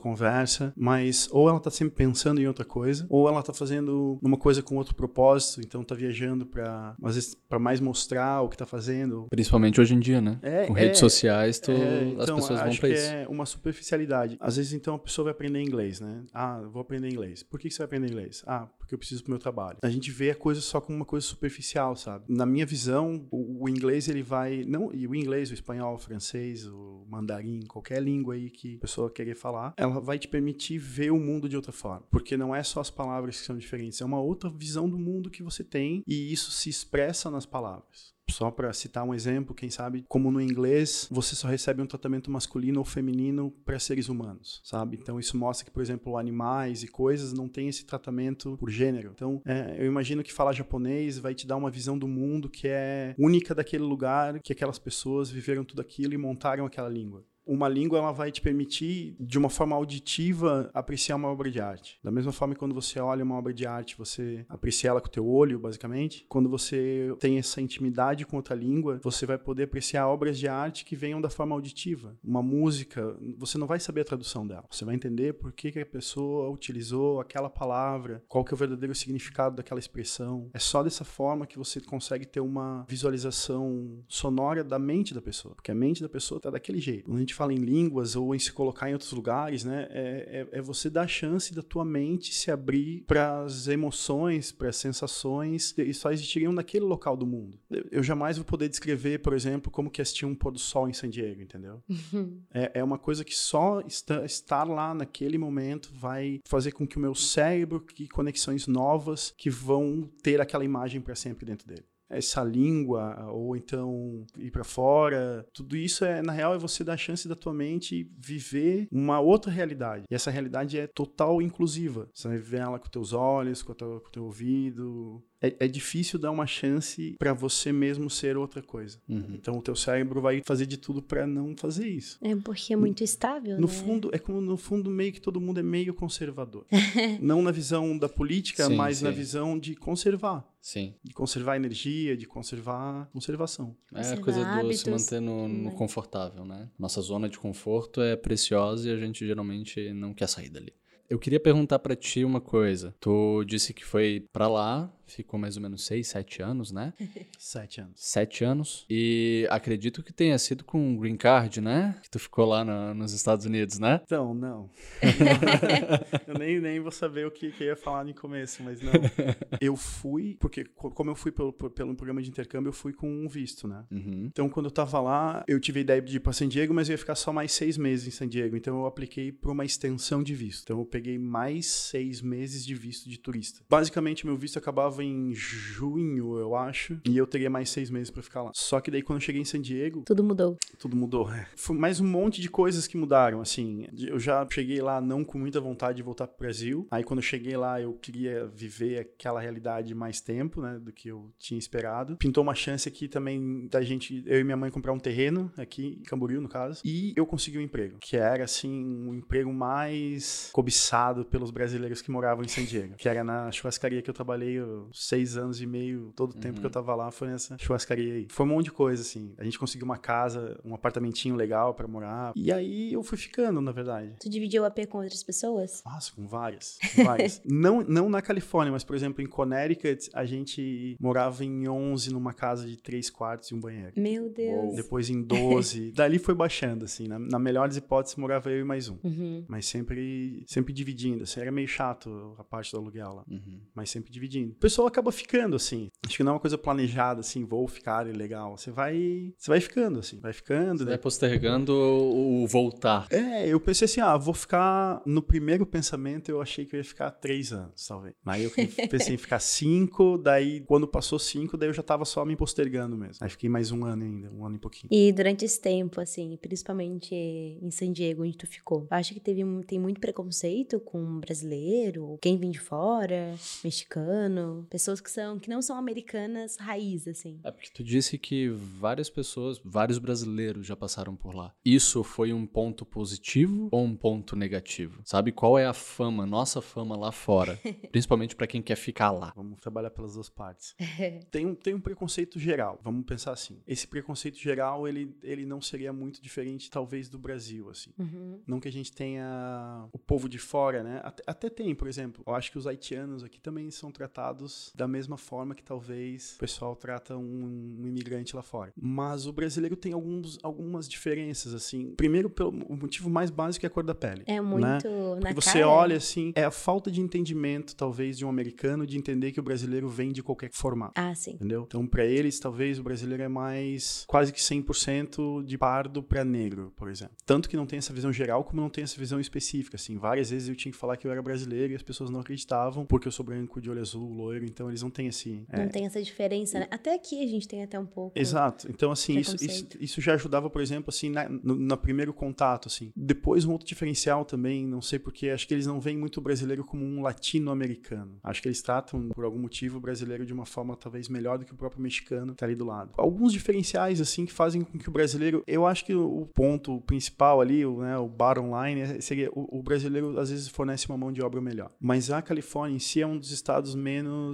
[0.00, 4.36] conversa, mas ou ela tá sempre pensando em outra coisa, ou ela tá fazendo uma
[4.36, 8.56] coisa com outro propósito, então tá viajando pra, às vezes, pra mais mostrar o que
[8.56, 9.26] tá fazendo.
[9.30, 10.38] Principalmente hoje em dia, né?
[10.42, 13.10] É, Com é, redes sociais, tu, é, as então, pessoas vão que isso.
[13.10, 14.36] é uma superficialidade.
[14.40, 16.22] Às vezes, então, a pessoa vai aprender inglês, né?
[16.32, 17.42] Ah, vou aprender inglês.
[17.42, 18.42] Por que que você vai aprender inglês?
[18.46, 19.76] Ah, porque eu preciso pro meu trabalho.
[19.82, 22.24] A gente vê a coisa só como uma coisa superficial, sabe?
[22.26, 24.64] Na minha visão, o, o inglês, ele vai...
[24.64, 28.80] Não, e o inglês, o espanhol, o francês, o mandarim, qualquer língua aí que a
[28.80, 32.06] pessoa querer falar, ela vai te permitir ver o mundo de outra forma.
[32.10, 35.28] Porque não é só as palavras que são diferentes, é uma outra visão do mundo
[35.28, 38.16] que você tem e isso se expressa nas palavras.
[38.30, 42.30] Só para citar um exemplo, quem sabe, como no inglês, você só recebe um tratamento
[42.30, 44.98] masculino ou feminino para seres humanos, sabe?
[45.00, 49.12] Então isso mostra que, por exemplo, animais e coisas não têm esse tratamento por gênero.
[49.14, 52.68] Então, é, eu imagino que falar japonês vai te dar uma visão do mundo que
[52.68, 57.68] é única daquele lugar, que aquelas pessoas viveram tudo aquilo e montaram aquela língua uma
[57.68, 61.98] língua ela vai te permitir, de uma forma auditiva, apreciar uma obra de arte.
[62.04, 65.08] Da mesma forma que quando você olha uma obra de arte, você aprecia ela com
[65.08, 66.26] o teu olho, basicamente.
[66.28, 70.84] Quando você tem essa intimidade com outra língua, você vai poder apreciar obras de arte
[70.84, 72.16] que venham da forma auditiva.
[72.22, 74.66] Uma música, você não vai saber a tradução dela.
[74.70, 78.58] Você vai entender por que, que a pessoa utilizou aquela palavra, qual que é o
[78.58, 80.50] verdadeiro significado daquela expressão.
[80.52, 85.54] É só dessa forma que você consegue ter uma visualização sonora da mente da pessoa.
[85.54, 87.04] Porque a mente da pessoa tá daquele jeito.
[87.04, 89.86] Quando a gente fala em línguas ou em se colocar em outros lugares, né?
[89.90, 94.50] É, é, é você dar a chance da tua mente se abrir para as emoções,
[94.50, 97.58] para as sensações e só existiriam naquele local do mundo.
[97.90, 100.88] Eu, jamais vou poder descrever, por exemplo, como que é assistir um pôr do sol
[100.88, 101.80] em San Diego, entendeu?
[102.52, 106.96] é, é uma coisa que só está, estar lá naquele momento vai fazer com que
[106.96, 111.84] o meu cérebro crie conexões novas que vão ter aquela imagem para sempre dentro dele.
[112.10, 116.94] Essa língua ou então ir para fora, tudo isso é na real é você dar
[116.94, 120.04] a chance da tua mente viver uma outra realidade.
[120.10, 122.08] E essa realidade é total inclusiva.
[122.14, 125.54] Você vai viver ela com teus olhos, com o teu, com o teu ouvido, é,
[125.60, 129.00] é, difícil dar uma chance para você mesmo ser outra coisa.
[129.08, 129.34] Uhum.
[129.34, 132.18] Então o teu cérebro vai fazer de tudo para não fazer isso.
[132.22, 133.56] É porque é muito estável.
[133.58, 133.72] No né?
[133.72, 136.66] fundo, é como no fundo meio que todo mundo é meio conservador.
[137.20, 139.04] não na visão da política, sim, mas sim.
[139.04, 140.46] na visão de conservar.
[140.60, 140.94] Sim.
[141.02, 143.76] De conservar energia, de conservar conservação.
[143.94, 146.68] É a coisa do se manter no, no confortável, né?
[146.78, 150.72] Nossa zona de conforto é preciosa e a gente geralmente não quer sair dali.
[151.08, 152.94] Eu queria perguntar para ti uma coisa.
[153.00, 156.92] Tu disse que foi para lá ficou mais ou menos seis, sete anos, né?
[157.38, 157.92] sete anos.
[157.96, 158.86] Sete anos.
[158.88, 161.98] E acredito que tenha sido com um green card, né?
[162.02, 164.00] Que tu ficou lá no, nos Estados Unidos, né?
[164.04, 164.70] Então, não.
[166.26, 168.92] eu nem, nem vou saber o que, que ia falar no começo, mas não.
[169.60, 173.28] Eu fui, porque como eu fui pelo, pelo programa de intercâmbio, eu fui com um
[173.28, 173.84] visto, né?
[173.90, 174.26] Uhum.
[174.26, 176.88] Então, quando eu tava lá, eu tive a ideia de ir pra San Diego, mas
[176.88, 178.56] eu ia ficar só mais seis meses em San Diego.
[178.56, 180.62] Então, eu apliquei por uma extensão de visto.
[180.64, 183.60] Então, eu peguei mais seis meses de visto de turista.
[183.68, 188.22] Basicamente, meu visto acabava em junho, eu acho, e eu teria mais seis meses para
[188.22, 188.50] ficar lá.
[188.54, 190.02] Só que daí quando eu cheguei em San Diego.
[190.04, 190.56] Tudo mudou.
[190.78, 191.46] Tudo mudou, é.
[191.56, 193.86] Foi mais um monte de coisas que mudaram, assim.
[193.98, 196.86] Eu já cheguei lá não com muita vontade de voltar pro Brasil.
[196.90, 201.08] Aí quando eu cheguei lá, eu queria viver aquela realidade mais tempo, né, do que
[201.08, 202.16] eu tinha esperado.
[202.16, 205.98] Pintou uma chance aqui também da gente, eu e minha mãe, comprar um terreno aqui
[206.00, 206.82] em Camboriú, no caso.
[206.84, 212.10] E eu consegui um emprego, que era, assim, um emprego mais cobiçado pelos brasileiros que
[212.10, 214.58] moravam em San Diego, que era na churrascaria que eu trabalhei
[214.92, 216.60] seis anos e meio, todo o tempo uhum.
[216.60, 218.26] que eu tava lá foi nessa churrascaria aí.
[218.30, 219.34] Foi um monte de coisa, assim.
[219.38, 222.32] A gente conseguiu uma casa, um apartamentinho legal para morar.
[222.36, 224.14] E aí eu fui ficando, na verdade.
[224.20, 225.82] Tu dividiu o AP com outras pessoas?
[225.84, 226.78] Nossa, com várias.
[226.94, 227.40] Com várias.
[227.46, 232.32] não, não na Califórnia, mas, por exemplo, em Connecticut, a gente morava em 11 numa
[232.32, 233.92] casa de três quartos e um banheiro.
[233.96, 234.74] Meu Deus.
[234.74, 235.92] Depois em 12.
[235.96, 237.08] Dali foi baixando, assim.
[237.08, 238.98] Na, na melhor das hipóteses, morava eu e mais um.
[239.02, 239.44] Uhum.
[239.48, 241.24] Mas sempre, sempre dividindo.
[241.24, 243.24] Assim, era meio chato a parte do aluguel lá.
[243.28, 243.60] Uhum.
[243.74, 244.52] Mas sempre dividindo.
[244.52, 245.90] O pessoal acaba ficando, assim.
[246.06, 248.56] Acho que não é uma coisa planejada, assim, vou ficar legal.
[248.56, 249.32] Você vai.
[249.36, 250.78] Você vai ficando, assim, vai ficando.
[250.78, 250.90] Você né?
[250.90, 253.06] vai postergando o voltar.
[253.10, 255.02] É, eu pensei assim, ah, vou ficar.
[255.04, 258.14] No primeiro pensamento, eu achei que eu ia ficar três anos, talvez.
[258.26, 258.50] Aí eu
[258.88, 262.96] pensei em ficar cinco, daí quando passou cinco, daí eu já tava só me postergando
[262.96, 263.18] mesmo.
[263.20, 264.88] Aí fiquei mais um ano ainda, um ano e pouquinho.
[264.90, 269.42] E durante esse tempo, assim, principalmente em San Diego, onde tu ficou, acha que teve,
[269.66, 275.62] tem muito preconceito com brasileiro, quem vem de fora, mexicano, pessoas que são que não
[275.62, 277.40] são americanas raiz, assim.
[277.42, 281.54] É porque tu disse que várias pessoas, vários brasileiros já passaram por lá.
[281.64, 285.00] Isso foi um ponto positivo ou um ponto negativo?
[285.04, 287.58] Sabe qual é a fama, nossa fama lá fora,
[287.90, 289.32] principalmente para quem quer ficar lá?
[289.34, 290.74] Vamos trabalhar pelas duas partes.
[291.30, 293.60] tem, um, tem um preconceito geral, vamos pensar assim.
[293.66, 297.90] Esse preconceito geral, ele, ele não seria muito diferente, talvez, do Brasil, assim.
[297.98, 298.40] Uhum.
[298.46, 301.00] Não que a gente tenha o povo de fora, né?
[301.02, 302.22] Até, até tem, por exemplo.
[302.26, 306.38] Eu acho que os haitianos aqui também são tratados da mesma forma que talvez o
[306.38, 308.72] pessoal trata um, um imigrante lá fora.
[308.76, 311.94] Mas o brasileiro tem alguns, algumas diferenças, assim.
[311.96, 314.22] Primeiro, pelo o motivo mais básico é a cor da pele.
[314.26, 314.78] É muito né?
[315.22, 315.68] na você cara.
[315.68, 319.42] olha assim, é a falta de entendimento, talvez, de um americano de entender que o
[319.42, 320.92] brasileiro vem de qualquer formato.
[320.96, 321.32] Ah, sim.
[321.32, 321.64] Entendeu?
[321.66, 326.72] Então, para eles, talvez o brasileiro é mais quase que 100% de pardo para negro,
[326.76, 327.14] por exemplo.
[327.24, 329.96] Tanto que não tem essa visão geral, como não tem essa visão específica, assim.
[329.96, 332.84] Várias vezes eu tinha que falar que eu era brasileiro e as pessoas não acreditavam
[332.84, 335.44] porque eu sou branco, de olho azul, loiro, então eles não têm esse...
[335.52, 335.68] Não é...
[335.68, 336.66] tem essa diferença, né?
[336.70, 338.18] Até aqui a gente tem até um pouco.
[338.18, 338.68] Exato.
[338.70, 342.68] Então, assim, isso, isso, isso, já ajudava, por exemplo, assim, na, no, no primeiro contato,
[342.68, 342.92] assim.
[342.94, 346.20] Depois, um outro diferencial também, não sei porque, acho que eles não veem muito o
[346.20, 348.18] brasileiro como um latino-americano.
[348.22, 351.44] Acho que eles tratam, por algum motivo, o brasileiro de uma forma talvez melhor do
[351.44, 352.92] que o próprio mexicano que tá ali do lado.
[352.96, 355.42] Alguns diferenciais, assim, que fazem com que o brasileiro.
[355.46, 359.58] Eu acho que o ponto principal ali, o, né, o bottom line, é, seria o,
[359.58, 361.70] o brasileiro às vezes fornece uma mão de obra melhor.
[361.80, 364.27] Mas a Califórnia em si é um dos estados menos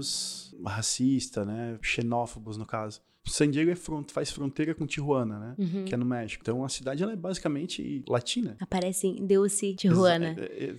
[0.65, 1.79] racista, né?
[1.83, 3.03] Xenófobos, no caso.
[3.27, 5.55] San Diego é front, faz fronteira com Tijuana, né?
[5.59, 5.85] Uhum.
[5.85, 6.43] Que é no México.
[6.43, 8.57] Então a cidade ela é basicamente latina.
[8.61, 10.37] Aparece em Dulce, Tijuana.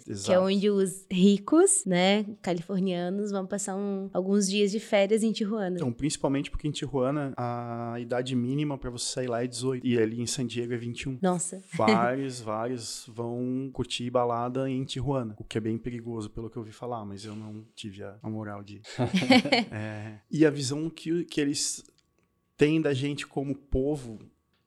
[0.08, 5.24] Exa que é onde os ricos, né, californianos, vão passar um, alguns dias de férias
[5.24, 5.76] em Tijuana.
[5.76, 9.86] Então, principalmente porque em Tijuana a idade mínima para você sair lá é 18.
[9.86, 11.20] E ali em San Diego é 21.
[11.22, 11.62] Nossa.
[11.74, 15.36] Vários, vários vão curtir balada em Tijuana.
[15.40, 18.18] O que é bem perigoso, pelo que eu ouvi falar, mas eu não tive a,
[18.22, 18.82] a moral de.
[19.72, 21.84] é, e a visão que, que eles
[22.58, 24.20] tem da gente como povo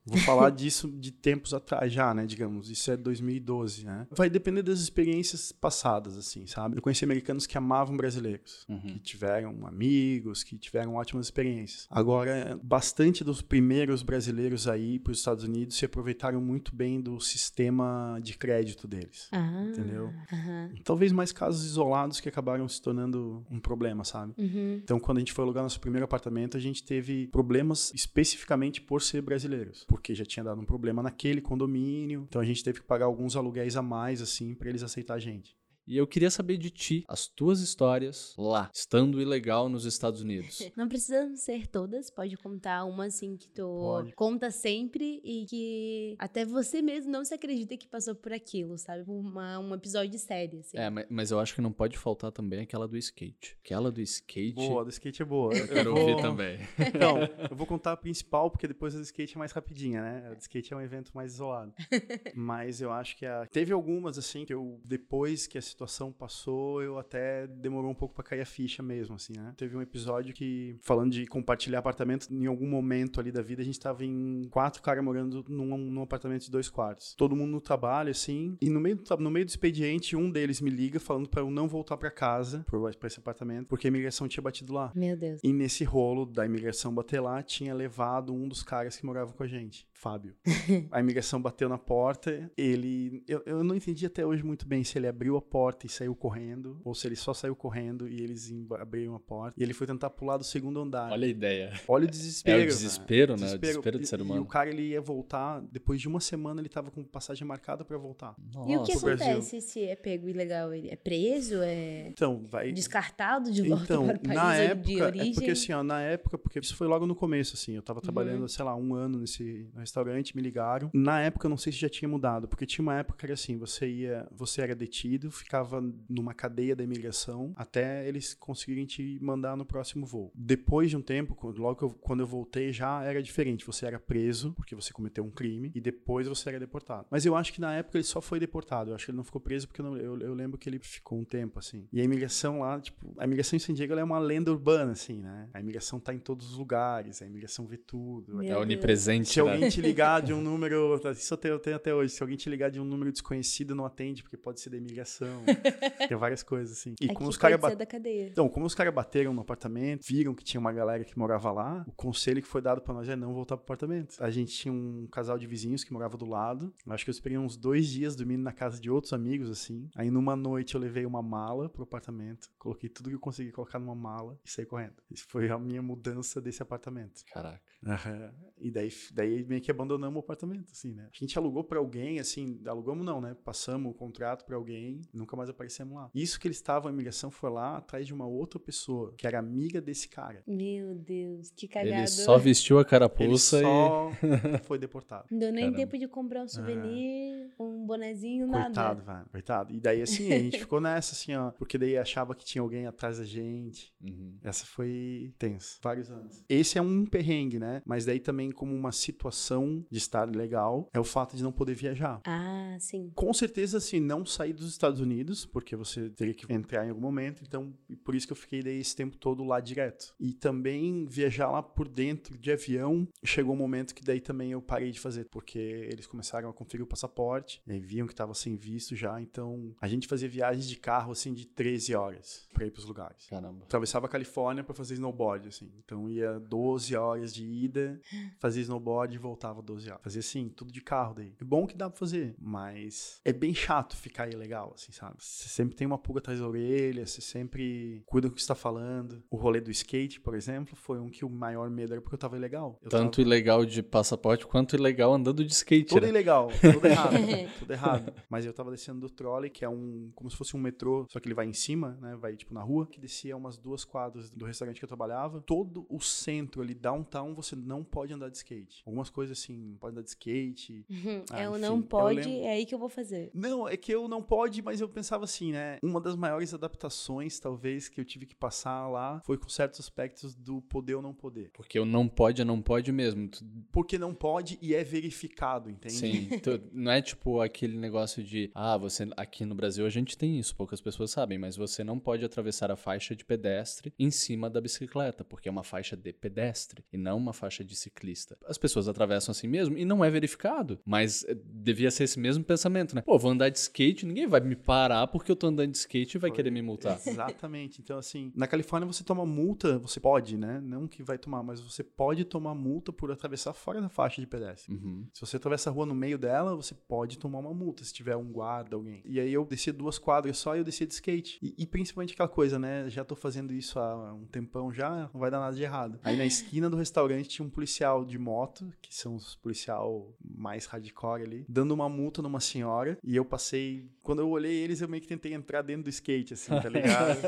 [0.08, 2.26] Vou falar disso de tempos atrás já, né?
[2.26, 4.06] Digamos, isso é 2012, né?
[4.10, 6.76] Vai depender das experiências passadas, assim, sabe?
[6.76, 8.80] Eu conheci americanos que amavam brasileiros, Uhum.
[8.80, 11.86] que tiveram amigos, que tiveram ótimas experiências.
[11.90, 17.20] Agora, bastante dos primeiros brasileiros aí para os Estados Unidos se aproveitaram muito bem do
[17.20, 19.28] sistema de crédito deles.
[19.32, 20.12] Ah, Entendeu?
[20.32, 20.70] aham.
[20.84, 24.32] Talvez mais casos isolados que acabaram se tornando um problema, sabe?
[24.38, 24.80] Uhum.
[24.82, 29.02] Então, quando a gente foi alugar nosso primeiro apartamento, a gente teve problemas especificamente por
[29.02, 32.24] ser brasileiros, porque já tinha dado um problema naquele condomínio.
[32.28, 35.18] Então, a gente teve que pagar alguns aluguéis a mais, assim, pra eles aceitar a
[35.18, 35.57] gente.
[35.88, 40.58] E eu queria saber de ti, as tuas histórias lá, estando ilegal nos Estados Unidos.
[40.76, 44.12] Não precisam ser todas, pode contar uma assim que tu Pode.
[44.12, 49.02] conta sempre e que até você mesmo não se acredita que passou por aquilo, sabe?
[49.06, 50.76] Uma, um episódio de série, assim.
[50.76, 53.56] É, ma- mas eu acho que não pode faltar também aquela do skate.
[53.64, 54.54] Aquela do skate.
[54.56, 55.54] Boa, a do skate é boa.
[55.56, 56.58] Eu quero vou- ouvir também.
[56.78, 57.16] Então,
[57.50, 60.28] eu vou contar a principal, porque depois a do skate é mais rapidinha, né?
[60.30, 61.72] A do skate é um evento mais isolado.
[62.34, 63.46] Mas eu acho que a...
[63.46, 68.14] teve algumas, assim, que eu, depois que a situação passou, eu até demorou um pouco
[68.14, 69.54] pra cair a ficha mesmo, assim, né?
[69.56, 73.64] Teve um episódio que, falando de compartilhar apartamento, em algum momento ali da vida, a
[73.64, 77.14] gente tava em quatro caras morando num, num apartamento de dois quartos.
[77.16, 80.60] Todo mundo no trabalho, assim, e no meio, do, no meio do expediente, um deles
[80.60, 82.64] me liga falando pra eu não voltar pra casa,
[82.98, 84.92] pra esse apartamento, porque a imigração tinha batido lá.
[84.94, 85.40] Meu Deus.
[85.44, 89.42] E nesse rolo da imigração bater lá, tinha levado um dos caras que morava com
[89.44, 90.36] a gente, Fábio.
[90.92, 93.24] a imigração bateu na porta, ele.
[93.26, 96.14] Eu, eu não entendi até hoje muito bem se ele abriu a porta e saiu
[96.14, 99.54] correndo, ou se ele só saiu correndo e eles abriram a porta.
[99.58, 101.10] E ele foi tentar pular do segundo andar.
[101.10, 101.72] Olha a ideia.
[101.88, 102.60] Olha o desespero.
[102.60, 103.54] É o desespero, né?
[103.54, 104.42] O desespero do E- ser E, humano.
[104.42, 107.98] o cara ele ia voltar, depois de uma semana ele tava com passagem marcada pra
[107.98, 108.36] voltar.
[108.68, 109.26] E o que Nossa, o Brasil.
[109.32, 110.72] acontece se é pego ilegal?
[110.72, 111.56] Ele é preso?
[111.60, 112.70] É Então, vai.
[112.70, 115.30] descartado de volta Então, para o país na de época, origem?
[115.30, 117.82] é porque assim, ó, na época, porque isso foi logo no começo, assim, eu Uhum.
[117.82, 120.90] tava trabalhando, sei lá, um ano nesse restaurante, me ligaram.
[120.92, 123.34] Na época, eu não sei se já tinha mudado, porque tinha uma época que era
[123.34, 129.18] assim, você ia, você era detido, ficava numa cadeia da imigração até eles conseguirem te
[129.20, 130.30] mandar no próximo voo.
[130.34, 133.98] Depois de um tempo, logo que eu- quando eu voltei, já era diferente, você era
[133.98, 137.06] preso, porque você cometeu um crime, e depois você era deportado.
[137.10, 139.24] Mas eu acho que na época ele só foi deportado, eu acho que ele não
[139.24, 141.86] ficou preso, porque eu, não- eu- eu lembro que ele ficou um tempo, assim.
[141.92, 144.92] E a imigração lá, tipo, a imigração em San Diego ela é uma lenda urbana,
[144.92, 145.48] assim, né?
[145.54, 148.42] A imigração tá em todos os lugares, a imigração vê tudo.
[148.42, 149.52] É onipresente, Se né?
[149.78, 152.36] Alguém te ligar de um número, isso eu tenho, eu tenho até hoje, se alguém
[152.36, 155.42] te ligar de um número desconhecido, não atende, porque pode ser da imigração.
[156.08, 156.94] Tem várias coisas, assim.
[157.00, 158.28] E Aqui como os caras cadeia.
[158.28, 161.84] então, como os caras bateram no apartamento, viram que tinha uma galera que morava lá,
[161.86, 164.16] o conselho que foi dado pra nós é não voltar pro apartamento.
[164.22, 166.72] A gente tinha um casal de vizinhos que morava do lado.
[166.86, 169.88] Eu acho que eu esperei uns dois dias dormindo na casa de outros amigos, assim.
[169.94, 173.78] Aí numa noite eu levei uma mala pro apartamento, coloquei tudo que eu consegui colocar
[173.78, 174.94] numa mala e saí correndo.
[175.10, 177.24] Isso foi a minha mudança desse apartamento.
[177.32, 177.60] Caraca.
[177.86, 178.32] Aham.
[178.58, 181.08] E daí, daí meio que abandonamos o apartamento, assim, né?
[181.12, 183.36] A gente alugou pra alguém, assim, alugamos não, né?
[183.44, 186.10] Passamos o contrato pra alguém, nunca mais aparecemos lá.
[186.14, 189.38] Isso que eles estavam, a imigração foi lá atrás de uma outra pessoa, que era
[189.38, 190.42] amiga desse cara.
[190.46, 191.96] Meu Deus, que cagada.
[191.96, 193.62] Ele só vestiu a Ele carapuça e.
[193.62, 194.10] só
[194.64, 195.26] foi deportado.
[195.30, 195.76] Não deu nem Caramba.
[195.78, 198.64] tempo de comprar um souvenir, um bonezinho, nada.
[198.66, 199.26] Coitado, velho.
[199.30, 199.72] Coitado.
[199.72, 201.50] E daí, assim, a gente ficou nessa, assim, ó.
[201.52, 203.92] Porque daí achava que tinha alguém atrás da gente.
[204.02, 204.36] Uhum.
[204.42, 205.78] Essa foi tenso.
[205.82, 206.44] Vários anos.
[206.48, 207.82] Esse é um perrengue, né?
[207.84, 209.57] Mas daí também, como uma situação
[209.90, 212.20] de estar legal, é o fato de não poder viajar.
[212.26, 213.10] Ah, sim.
[213.14, 217.00] Com certeza, assim, não sair dos Estados Unidos, porque você teria que entrar em algum
[217.00, 217.72] momento, então,
[218.04, 220.14] por isso que eu fiquei daí esse tempo todo lá direto.
[220.18, 224.62] E também viajar lá por dentro de avião, chegou um momento que daí também eu
[224.62, 228.34] parei de fazer, porque eles começaram a conferir o passaporte, e aí viam que tava
[228.34, 232.66] sem visto já, então a gente fazia viagens de carro, assim, de 13 horas pra
[232.66, 233.26] ir pros lugares.
[233.26, 233.64] Caramba.
[233.64, 235.70] Atravessava a Califórnia pra fazer snowboard, assim.
[235.84, 238.00] Então ia 12 horas de ida,
[238.38, 240.02] fazia snowboard e voltava 12 horas.
[240.02, 241.34] Fazia assim, tudo de carro daí.
[241.40, 245.16] É bom que dá pra fazer, mas é bem chato ficar ilegal, assim, sabe?
[245.18, 248.54] Você sempre tem uma pulga atrás da orelha, você sempre cuida do que você tá
[248.54, 249.22] falando.
[249.30, 252.18] O rolê do skate, por exemplo, foi um que o maior medo era porque eu
[252.18, 252.78] tava ilegal.
[252.82, 253.22] Eu Tanto tava...
[253.22, 256.08] ilegal de passaporte quanto ilegal andando de skate, Tudo né?
[256.08, 257.14] ilegal, tudo errado,
[257.58, 258.12] tudo errado.
[258.28, 261.20] Mas eu tava descendo do trolley, que é um, como se fosse um metrô, só
[261.20, 264.30] que ele vai em cima, né, vai tipo na rua, que descia umas duas quadras
[264.30, 265.40] do restaurante que eu trabalhava.
[265.46, 268.82] Todo o centro ali, downtown, você não pode andar de skate.
[268.86, 270.84] Algumas coisas assim, pode andar de skate.
[270.90, 271.24] Uhum.
[271.30, 273.30] Ah, eu enfim, não eu pode, lembro- é aí que eu vou fazer.
[273.34, 275.78] Não, é que eu não pode, mas eu pensava assim, né?
[275.82, 280.34] Uma das maiores adaptações, talvez, que eu tive que passar lá foi com certos aspectos
[280.34, 281.50] do poder ou não poder.
[281.52, 283.28] Porque o não pode é não pode mesmo.
[283.28, 285.94] Tu- Porque não pode e é verificado, entende?
[285.94, 290.16] Sim, tu- não é tipo aquele negócio de, ah, você aqui no Brasil a gente
[290.16, 294.10] tem isso, poucas pessoas sabem, mas você não pode atravessar a faixa de pedestre em
[294.10, 298.36] cima da bicicleta, porque é uma faixa de pedestre e não uma faixa de ciclista.
[298.46, 302.44] As pessoas atravessam assim mesmo e não é verificado, mas eh, devia ser esse mesmo
[302.44, 303.02] pensamento, né?
[303.02, 306.16] Pô, vou andar de skate, ninguém vai me parar porque eu tô andando de skate
[306.16, 306.36] e vai Foi.
[306.36, 306.98] querer me multar.
[307.06, 307.80] Exatamente.
[307.80, 310.60] Então, assim, na Califórnia você toma multa, você pode, né?
[310.60, 314.26] Não que vai tomar, mas você pode tomar multa por atravessar fora da faixa de
[314.26, 314.74] pedestre.
[314.74, 315.06] Uhum.
[315.12, 318.16] Se você atravessa a rua no meio dela, você pode tomar uma multa se tiver
[318.16, 319.02] um guarda, alguém.
[319.04, 321.38] E aí eu descia duas quadras só e eu descia de skate.
[321.42, 322.88] E, e principalmente aquela coisa, né?
[322.88, 325.98] Já tô fazendo isso há um tempão já, não vai dar nada de errado.
[326.02, 331.22] Aí na esquina do restaurante tinha um policial de moto, que são policial mais hardcore
[331.22, 332.98] ali, dando uma multa numa senhora.
[333.02, 333.88] E eu passei.
[334.08, 337.18] Quando eu olhei eles, eu meio que tentei entrar dentro do skate, assim, tá ligado?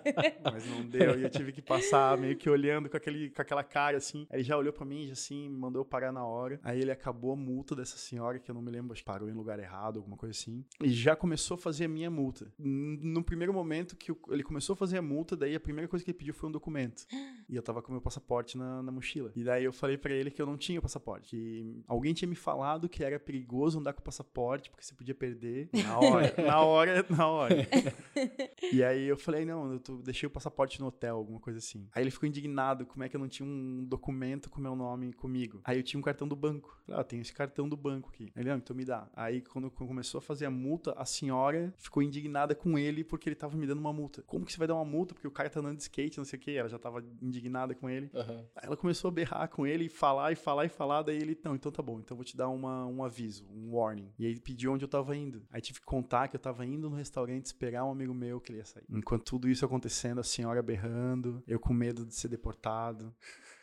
[0.42, 1.20] Mas não deu.
[1.20, 4.26] E eu tive que passar meio que olhando com, aquele, com aquela cara, assim.
[4.30, 6.58] Aí ele já olhou pra mim, já assim, me mandou parar na hora.
[6.64, 9.28] Aí ele acabou a multa dessa senhora, que eu não me lembro, acho que parou
[9.28, 10.64] em lugar errado, alguma coisa assim.
[10.82, 12.50] E já começou a fazer a minha multa.
[12.58, 16.10] No primeiro momento que ele começou a fazer a multa, daí a primeira coisa que
[16.10, 17.04] ele pediu foi um documento.
[17.50, 19.30] E eu tava com meu passaporte na, na mochila.
[19.36, 21.36] E daí eu falei pra ele que eu não tinha o passaporte.
[21.36, 25.14] Que alguém tinha me falado que era perigoso andar com o passaporte, porque você podia
[25.14, 26.29] perder na hora.
[26.46, 27.56] na hora, na hora.
[28.72, 31.88] E aí eu falei, não, eu tô- deixei o passaporte no hotel, alguma coisa assim.
[31.94, 35.12] Aí ele ficou indignado, como é que eu não tinha um documento com meu nome
[35.12, 35.60] comigo.
[35.64, 36.78] Aí eu tinha um cartão do banco.
[36.86, 38.30] Falei, ah, tenho esse cartão do banco aqui.
[38.36, 39.08] Ele, não, então me dá.
[39.14, 43.36] Aí quando começou a fazer a multa, a senhora ficou indignada com ele porque ele
[43.36, 44.22] tava me dando uma multa.
[44.22, 45.14] Como que você vai dar uma multa?
[45.14, 46.52] Porque o cara tá andando de skate, não sei o que.
[46.56, 48.10] Ela já tava indignada com ele.
[48.14, 48.44] Aham.
[48.56, 51.02] Aí ela começou a berrar com ele e falar e falar e falar.
[51.02, 53.74] Daí ele, não, então tá bom, então eu vou te dar uma, um aviso, um
[53.74, 54.12] warning.
[54.18, 55.42] E aí ele pediu onde eu tava indo.
[55.50, 58.52] Aí tive que contar que eu tava indo no restaurante esperar um amigo meu que
[58.52, 58.84] ele ia sair.
[58.90, 63.14] Enquanto tudo isso acontecendo, a senhora berrando, eu com medo de ser deportado,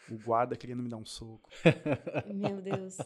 [0.10, 1.50] o guarda querendo me dar um soco.
[2.34, 2.98] Meu Deus.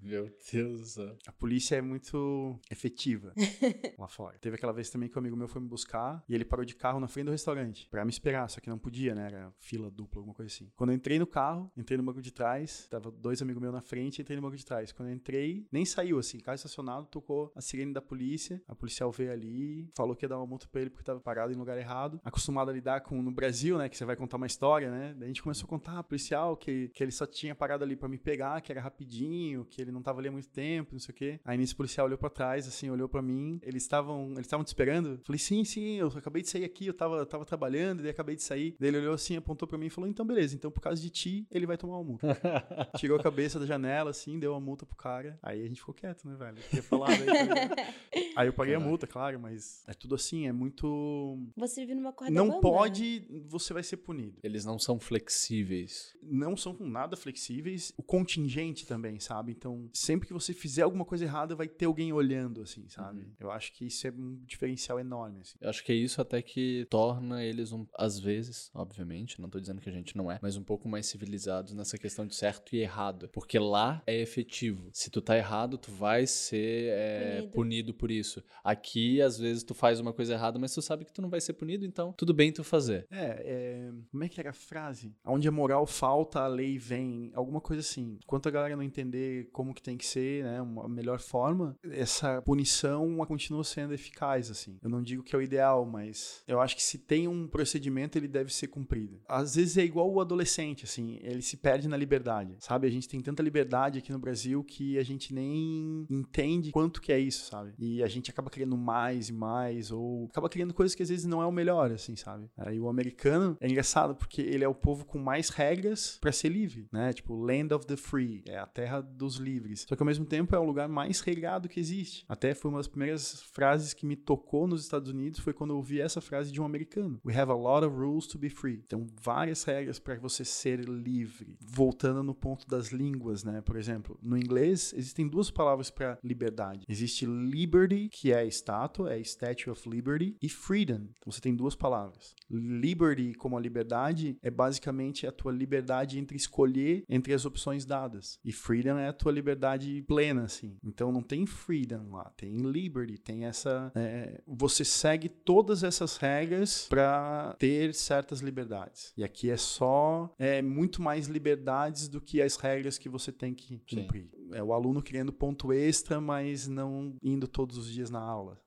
[0.00, 1.16] Meu Deus do céu.
[1.26, 3.32] A polícia é muito efetiva
[3.98, 4.38] lá fora.
[4.38, 6.74] Teve aquela vez também que um amigo meu foi me buscar e ele parou de
[6.74, 9.26] carro na frente do restaurante pra me esperar, só que não podia, né?
[9.26, 10.70] Era fila dupla, alguma coisa assim.
[10.76, 13.80] Quando eu entrei no carro, entrei no banco de trás, tava dois amigos meus na
[13.80, 14.92] frente, entrei no banco de trás.
[14.92, 19.10] Quando eu entrei, nem saiu assim, carro estacionado, tocou a sirene da polícia, a policial
[19.10, 21.78] veio ali, falou que ia dar uma multa pra ele porque tava parado em lugar
[21.78, 22.20] errado.
[22.24, 25.14] Acostumado a lidar com no Brasil, né, que você vai contar uma história, né?
[25.16, 27.94] Daí a gente começou a contar, ah, policial, que, que ele só tinha parado ali
[27.96, 30.98] pra me pegar, que era rapidinho, que ele não tava ali há muito tempo, não
[30.98, 31.40] sei o quê.
[31.44, 33.60] Aí nesse policial olhou pra trás, assim, olhou pra mim.
[33.62, 35.20] Eles estavam, eles estavam te esperando?
[35.24, 38.36] Falei, sim, sim, eu acabei de sair aqui, eu tava, eu tava trabalhando, daí acabei
[38.36, 38.74] de sair.
[38.78, 41.10] Daí ele olhou assim, apontou pra mim e falou, então beleza, então por causa de
[41.10, 42.26] ti, ele vai tomar uma multa.
[42.98, 45.38] Tirou a cabeça da janela, assim, deu uma multa pro cara.
[45.42, 46.58] Aí a gente ficou quieto, né, velho?
[46.58, 47.76] Eu Queria falar, daí, ligado?
[48.36, 51.38] Aí eu paguei a multa, claro, mas é tudo assim, é muito...
[51.56, 52.60] Você vive numa corda Não bamba.
[52.60, 56.15] pode, você vai ser punido Eles não são flexíveis.
[56.22, 57.92] Não são nada flexíveis.
[57.96, 59.52] O contingente também, sabe?
[59.52, 63.26] Então, sempre que você fizer alguma coisa errada, vai ter alguém olhando, assim, sabe?
[63.38, 65.56] Eu acho que isso é um diferencial enorme, assim.
[65.60, 69.60] Eu acho que é isso até que torna eles, um, às vezes, obviamente, não tô
[69.60, 72.74] dizendo que a gente não é, mas um pouco mais civilizados nessa questão de certo
[72.74, 73.28] e errado.
[73.32, 74.88] Porque lá é efetivo.
[74.92, 77.52] Se tu tá errado, tu vai ser é, Punido.
[77.52, 77.94] punido.
[77.94, 78.42] por isso.
[78.62, 81.40] Aqui, às vezes, tu faz uma coisa errada, mas tu sabe que tu não vai
[81.40, 83.06] ser punido, então tudo bem tu fazer.
[83.10, 85.14] É, é, como é que era a frase?
[85.24, 87.32] Onde a moral falta, a lei vem.
[87.34, 88.18] Alguma coisa assim.
[88.22, 92.40] Enquanto a galera não entender como que tem que ser, né, uma melhor forma, essa
[92.42, 94.78] punição continua sendo eficaz, assim.
[94.80, 98.16] Eu não digo que é o ideal, mas eu acho que se tem um procedimento,
[98.16, 99.20] ele deve ser cumprido.
[99.28, 102.86] Às vezes é igual o adolescente, assim, ele se perde na liberdade, sabe?
[102.86, 107.12] A gente tem tanta liberdade aqui no Brasil que a gente nem entende quanto que
[107.12, 107.74] é isso, sabe?
[107.78, 111.26] E a gente acaba querendo mais e mais, ou acaba criando coisas que às vezes
[111.26, 112.48] não é o melhor, assim, sabe?
[112.56, 116.48] Aí o americano é engraçado porque ele é o povo com mais regras pra ser
[116.48, 117.12] livre, né?
[117.12, 119.86] Tipo, land of the free, é a terra dos livres.
[119.88, 122.24] Só que ao mesmo tempo é o lugar mais regrado que existe.
[122.28, 125.76] Até foi uma das primeiras frases que me tocou nos Estados Unidos foi quando eu
[125.76, 127.20] ouvi essa frase de um americano.
[127.24, 128.82] We have a lot of rules to be free.
[128.84, 131.56] Então, várias regras para você ser livre.
[131.60, 133.60] Voltando no ponto das línguas, né?
[133.60, 136.84] Por exemplo, no inglês existem duas palavras para liberdade.
[136.88, 141.08] Existe liberty, que é a estátua, é Statue of Liberty, e freedom.
[141.18, 142.34] Então, você tem duas palavras.
[142.50, 145.85] Liberty, como a liberdade, é basicamente a tua liberdade
[146.18, 148.38] entre escolher entre as opções dadas.
[148.44, 150.76] E freedom é a tua liberdade plena, assim.
[150.82, 153.92] Então não tem freedom lá, tem liberty, tem essa.
[153.94, 159.12] é, você segue todas essas regras para ter certas liberdades.
[159.16, 163.54] E aqui é só é muito mais liberdades do que as regras que você tem
[163.54, 164.02] que Sim.
[164.02, 164.30] cumprir.
[164.52, 168.60] É o aluno criando ponto extra, mas não indo todos os dias na aula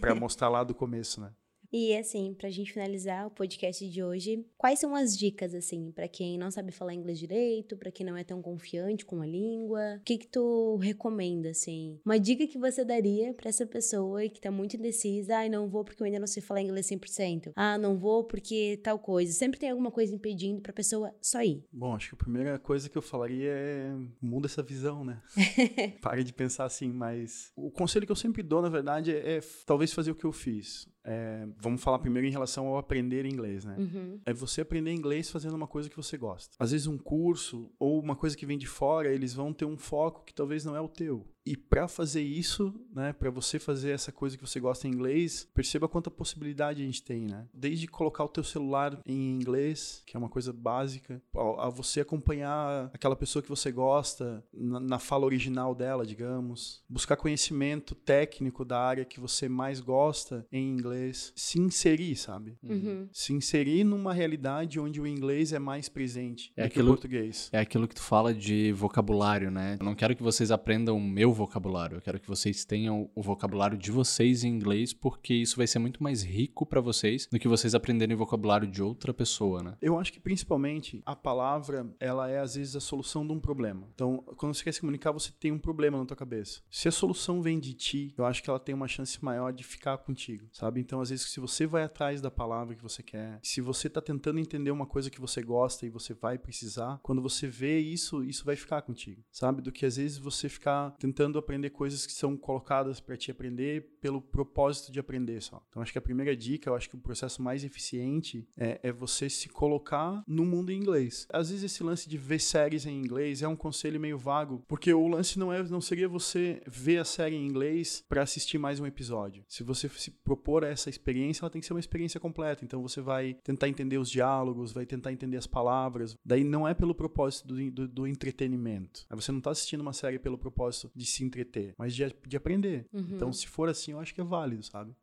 [0.00, 1.32] para mostrar lá do começo, né?
[1.72, 6.06] E assim, pra gente finalizar o podcast de hoje, quais são as dicas assim para
[6.06, 9.96] quem não sabe falar inglês direito, para quem não é tão confiante com a língua?
[9.98, 11.98] O que que tu recomenda assim?
[12.04, 15.66] Uma dica que você daria para essa pessoa que tá muito indecisa, ai, ah, não
[15.66, 17.52] vou porque eu ainda não sei falar inglês 100%.
[17.56, 19.32] Ah, não vou porque tal coisa.
[19.32, 21.64] Sempre tem alguma coisa impedindo pra pessoa só ir.
[21.72, 25.22] Bom, acho que a primeira coisa que eu falaria é muda essa visão, né?
[26.02, 29.40] Pare de pensar assim, mas o conselho que eu sempre dou, na verdade, é, é
[29.64, 30.91] talvez fazer o que eu fiz.
[31.04, 33.76] É, vamos falar primeiro em relação ao aprender inglês, né?
[33.78, 34.20] Uhum.
[34.24, 36.56] É você aprender inglês fazendo uma coisa que você gosta.
[36.58, 39.76] Às vezes um curso ou uma coisa que vem de fora, eles vão ter um
[39.76, 41.26] foco que talvez não é o teu.
[41.44, 45.48] E para fazer isso, né, para você fazer essa coisa que você gosta em inglês,
[45.54, 47.46] perceba quanta possibilidade a gente tem, né?
[47.52, 51.20] Desde colocar o teu celular em inglês, que é uma coisa básica,
[51.58, 57.16] a você acompanhar aquela pessoa que você gosta na, na fala original dela, digamos, buscar
[57.16, 62.56] conhecimento técnico da área que você mais gosta em inglês, se inserir, sabe?
[62.62, 63.08] Uhum.
[63.12, 66.94] Se inserir numa realidade onde o inglês é mais presente é do aquilo, que o
[66.94, 67.48] português.
[67.52, 69.76] É aquilo que tu fala de vocabulário, né?
[69.80, 71.00] Eu não quero que vocês aprendam o
[71.34, 71.96] vocabulário.
[71.96, 75.78] Eu quero que vocês tenham o vocabulário de vocês em inglês, porque isso vai ser
[75.78, 79.76] muito mais rico para vocês do que vocês aprenderem o vocabulário de outra pessoa, né?
[79.80, 83.88] Eu acho que principalmente a palavra, ela é às vezes a solução de um problema.
[83.94, 86.60] Então, quando você quer se comunicar, você tem um problema na tua cabeça.
[86.70, 89.64] Se a solução vem de ti, eu acho que ela tem uma chance maior de
[89.64, 90.80] ficar contigo, sabe?
[90.80, 94.00] Então, às vezes, se você vai atrás da palavra que você quer, se você tá
[94.00, 98.22] tentando entender uma coisa que você gosta e você vai precisar, quando você vê isso,
[98.24, 99.62] isso vai ficar contigo, sabe?
[99.62, 103.30] Do que às vezes você ficar tentando tentando aprender coisas que são colocadas para te
[103.30, 105.64] aprender pelo propósito de aprender só.
[105.70, 108.92] Então, acho que a primeira dica, eu acho que o processo mais eficiente é, é
[108.92, 111.28] você se colocar no mundo em inglês.
[111.32, 114.92] Às vezes, esse lance de ver séries em inglês é um conselho meio vago, porque
[114.92, 118.80] o lance não, é, não seria você ver a série em inglês para assistir mais
[118.80, 119.44] um episódio.
[119.46, 122.64] Se você se propor essa experiência, ela tem que ser uma experiência completa.
[122.64, 126.18] Então, você vai tentar entender os diálogos, vai tentar entender as palavras.
[126.24, 129.06] Daí, não é pelo propósito do, do, do entretenimento.
[129.10, 132.86] Você não está assistindo uma série pelo propósito de se entreter, mas de, de aprender.
[132.92, 133.06] Uhum.
[133.12, 134.94] Então, se for assim, eu acho que é válido, sabe?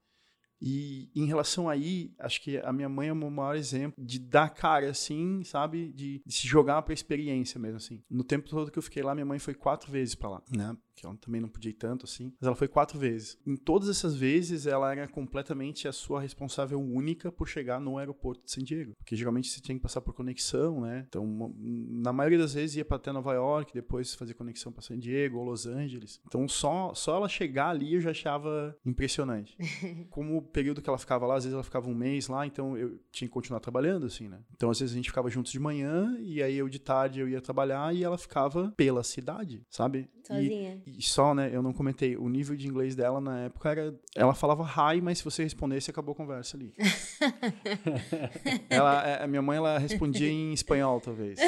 [0.61, 4.49] E em relação aí, acho que a minha mãe é o maior exemplo de dar
[4.49, 5.89] cara assim, sabe?
[5.93, 8.03] De, de se jogar pra experiência mesmo, assim.
[8.09, 10.75] No tempo todo que eu fiquei lá, minha mãe foi quatro vezes para lá, né?
[10.99, 13.37] Que ela também não podia ir tanto assim, mas ela foi quatro vezes.
[13.45, 18.43] Em todas essas vezes, ela era completamente a sua responsável única por chegar no aeroporto
[18.43, 21.05] de San Diego, porque geralmente você tinha que passar por conexão, né?
[21.07, 24.81] Então, uma, na maioria das vezes ia para até Nova York, depois fazer conexão para
[24.81, 26.21] San Diego ou Los Angeles.
[26.25, 29.55] Então, só só ela chegar ali eu já achava impressionante.
[30.09, 32.77] Como o período que ela ficava lá, às vezes ela ficava um mês lá, então
[32.77, 34.39] eu tinha que continuar trabalhando assim, né?
[34.55, 37.29] Então, às vezes a gente ficava juntos de manhã e aí eu de tarde eu
[37.29, 40.09] ia trabalhar e ela ficava pela cidade, sabe?
[40.29, 40.81] Sozinha.
[40.85, 43.99] E, e só, né, eu não comentei, o nível de inglês dela na época era.
[44.15, 46.73] Ela falava hi, mas se você respondesse, acabou a conversa ali.
[48.69, 51.39] ela, é, a minha mãe, ela respondia em espanhol, talvez.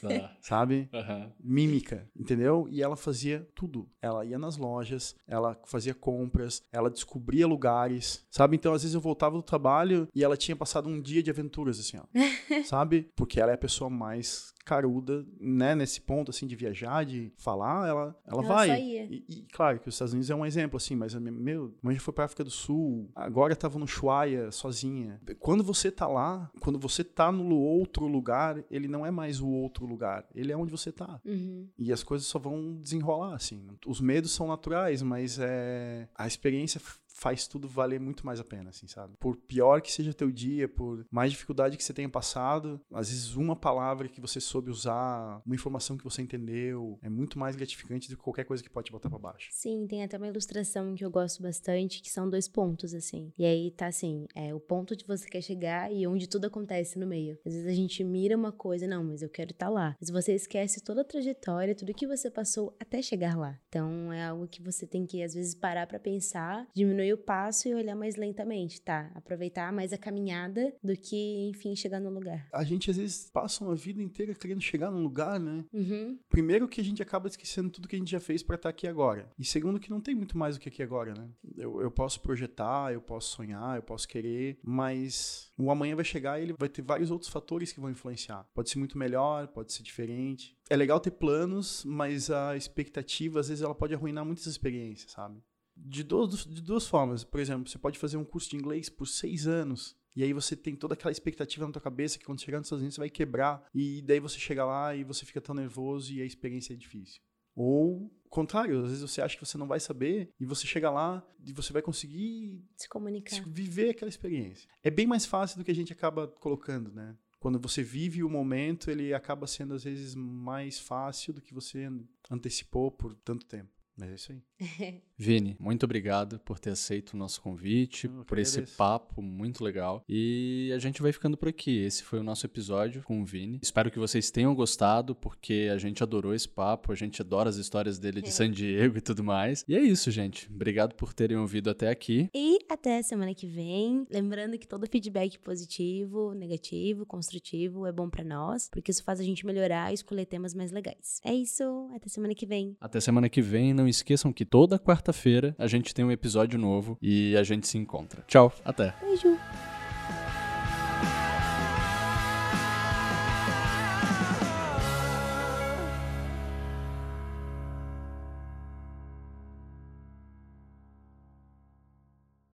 [0.00, 0.36] Tá.
[0.40, 0.88] Sabe?
[0.92, 1.32] Uhum.
[1.42, 2.68] Mímica, entendeu?
[2.70, 3.88] E ela fazia tudo.
[4.00, 8.56] Ela ia nas lojas, ela fazia compras, ela descobria lugares, sabe?
[8.56, 11.80] Então, às vezes eu voltava do trabalho e ela tinha passado um dia de aventuras,
[11.80, 12.04] assim, ó.
[12.64, 13.10] sabe?
[13.16, 17.88] Porque ela é a pessoa mais caruda, né, nesse ponto, assim, de viajar, de falar,
[17.88, 18.70] ela, ela, ela vai.
[18.78, 22.00] E, e, claro que os Estados Unidos é um exemplo, assim, mas, meu, mãe já
[22.02, 25.18] foi pra África do Sul, agora tava no Ushuaia, sozinha.
[25.38, 29.48] Quando você tá lá, quando você tá no outro lugar, ele não é mais o
[29.48, 31.18] outro lugar, ele é onde você tá.
[31.24, 31.66] Uhum.
[31.78, 33.66] E as coisas só vão desenrolar, assim.
[33.86, 36.78] Os medos são naturais, mas é a experiência
[37.18, 39.14] faz tudo valer muito mais a pena, assim, sabe?
[39.18, 43.34] Por pior que seja teu dia, por mais dificuldade que você tenha passado, às vezes
[43.34, 48.08] uma palavra que você soube usar, uma informação que você entendeu, é muito mais gratificante
[48.08, 49.48] do que qualquer coisa que pode te botar para baixo.
[49.50, 53.32] Sim, tem até uma ilustração que eu gosto bastante, que são dois pontos, assim.
[53.36, 56.98] E aí tá assim, é o ponto onde você quer chegar e onde tudo acontece
[56.98, 57.36] no meio.
[57.44, 59.96] Às vezes a gente mira uma coisa, não, mas eu quero estar tá lá.
[60.00, 63.58] Mas você esquece toda a trajetória, tudo que você passou até chegar lá.
[63.68, 67.18] Então é algo que você tem que, às vezes, parar para pensar, diminuir diminuir o
[67.18, 69.10] passo e olhar mais lentamente, tá?
[69.14, 72.46] Aproveitar mais a caminhada do que, enfim, chegar no lugar.
[72.52, 75.64] A gente às vezes passa uma vida inteira querendo chegar num lugar, né?
[75.72, 76.18] Uhum.
[76.28, 78.70] Primeiro que a gente acaba esquecendo tudo que a gente já fez para estar tá
[78.70, 79.30] aqui agora.
[79.38, 81.28] E segundo que não tem muito mais do que aqui agora, né?
[81.56, 86.38] Eu, eu posso projetar, eu posso sonhar, eu posso querer, mas o amanhã vai chegar
[86.38, 88.46] e ele vai ter vários outros fatores que vão influenciar.
[88.54, 90.56] Pode ser muito melhor, pode ser diferente.
[90.70, 95.42] É legal ter planos, mas a expectativa, às vezes, ela pode arruinar muitas experiências, sabe?
[95.78, 97.24] De, duas, de duas formas.
[97.24, 99.96] Por exemplo, você pode fazer um curso de inglês por seis anos.
[100.16, 102.80] E aí você tem toda aquela expectativa na tua cabeça que quando chegar nos Estados
[102.82, 103.64] Unidos você vai quebrar.
[103.74, 107.20] E daí você chega lá e você fica tão nervoso e a experiência é difícil.
[107.54, 111.26] Ou contrário, às vezes você acha que você não vai saber e você chega lá
[111.44, 113.42] e você vai conseguir Se comunicar.
[113.46, 114.68] viver aquela experiência.
[114.82, 117.16] É bem mais fácil do que a gente acaba colocando, né?
[117.40, 121.88] Quando você vive o momento, ele acaba sendo às vezes mais fácil do que você
[122.30, 123.70] antecipou por tanto tempo.
[123.96, 125.02] Mas é isso aí.
[125.20, 128.76] Vini, muito obrigado por ter aceito o nosso convite, Eu por esse agradeço.
[128.76, 130.04] papo muito legal.
[130.08, 131.76] E a gente vai ficando por aqui.
[131.78, 133.58] Esse foi o nosso episódio com o Vini.
[133.60, 137.56] Espero que vocês tenham gostado, porque a gente adorou esse papo, a gente adora as
[137.56, 139.64] histórias dele de San Diego e tudo mais.
[139.66, 140.48] E é isso, gente.
[140.54, 142.30] Obrigado por terem ouvido até aqui.
[142.32, 144.06] E até semana que vem.
[144.08, 149.24] Lembrando que todo feedback positivo, negativo, construtivo é bom pra nós, porque isso faz a
[149.24, 151.20] gente melhorar e escolher temas mais legais.
[151.24, 151.90] É isso.
[151.92, 152.76] Até semana que vem.
[152.80, 153.74] Até semana que vem.
[153.74, 157.78] Não esqueçam que toda quarta-feira a gente tem um episódio novo e a gente se
[157.78, 158.22] encontra.
[158.26, 158.94] Tchau, até.
[159.00, 159.36] Beijo.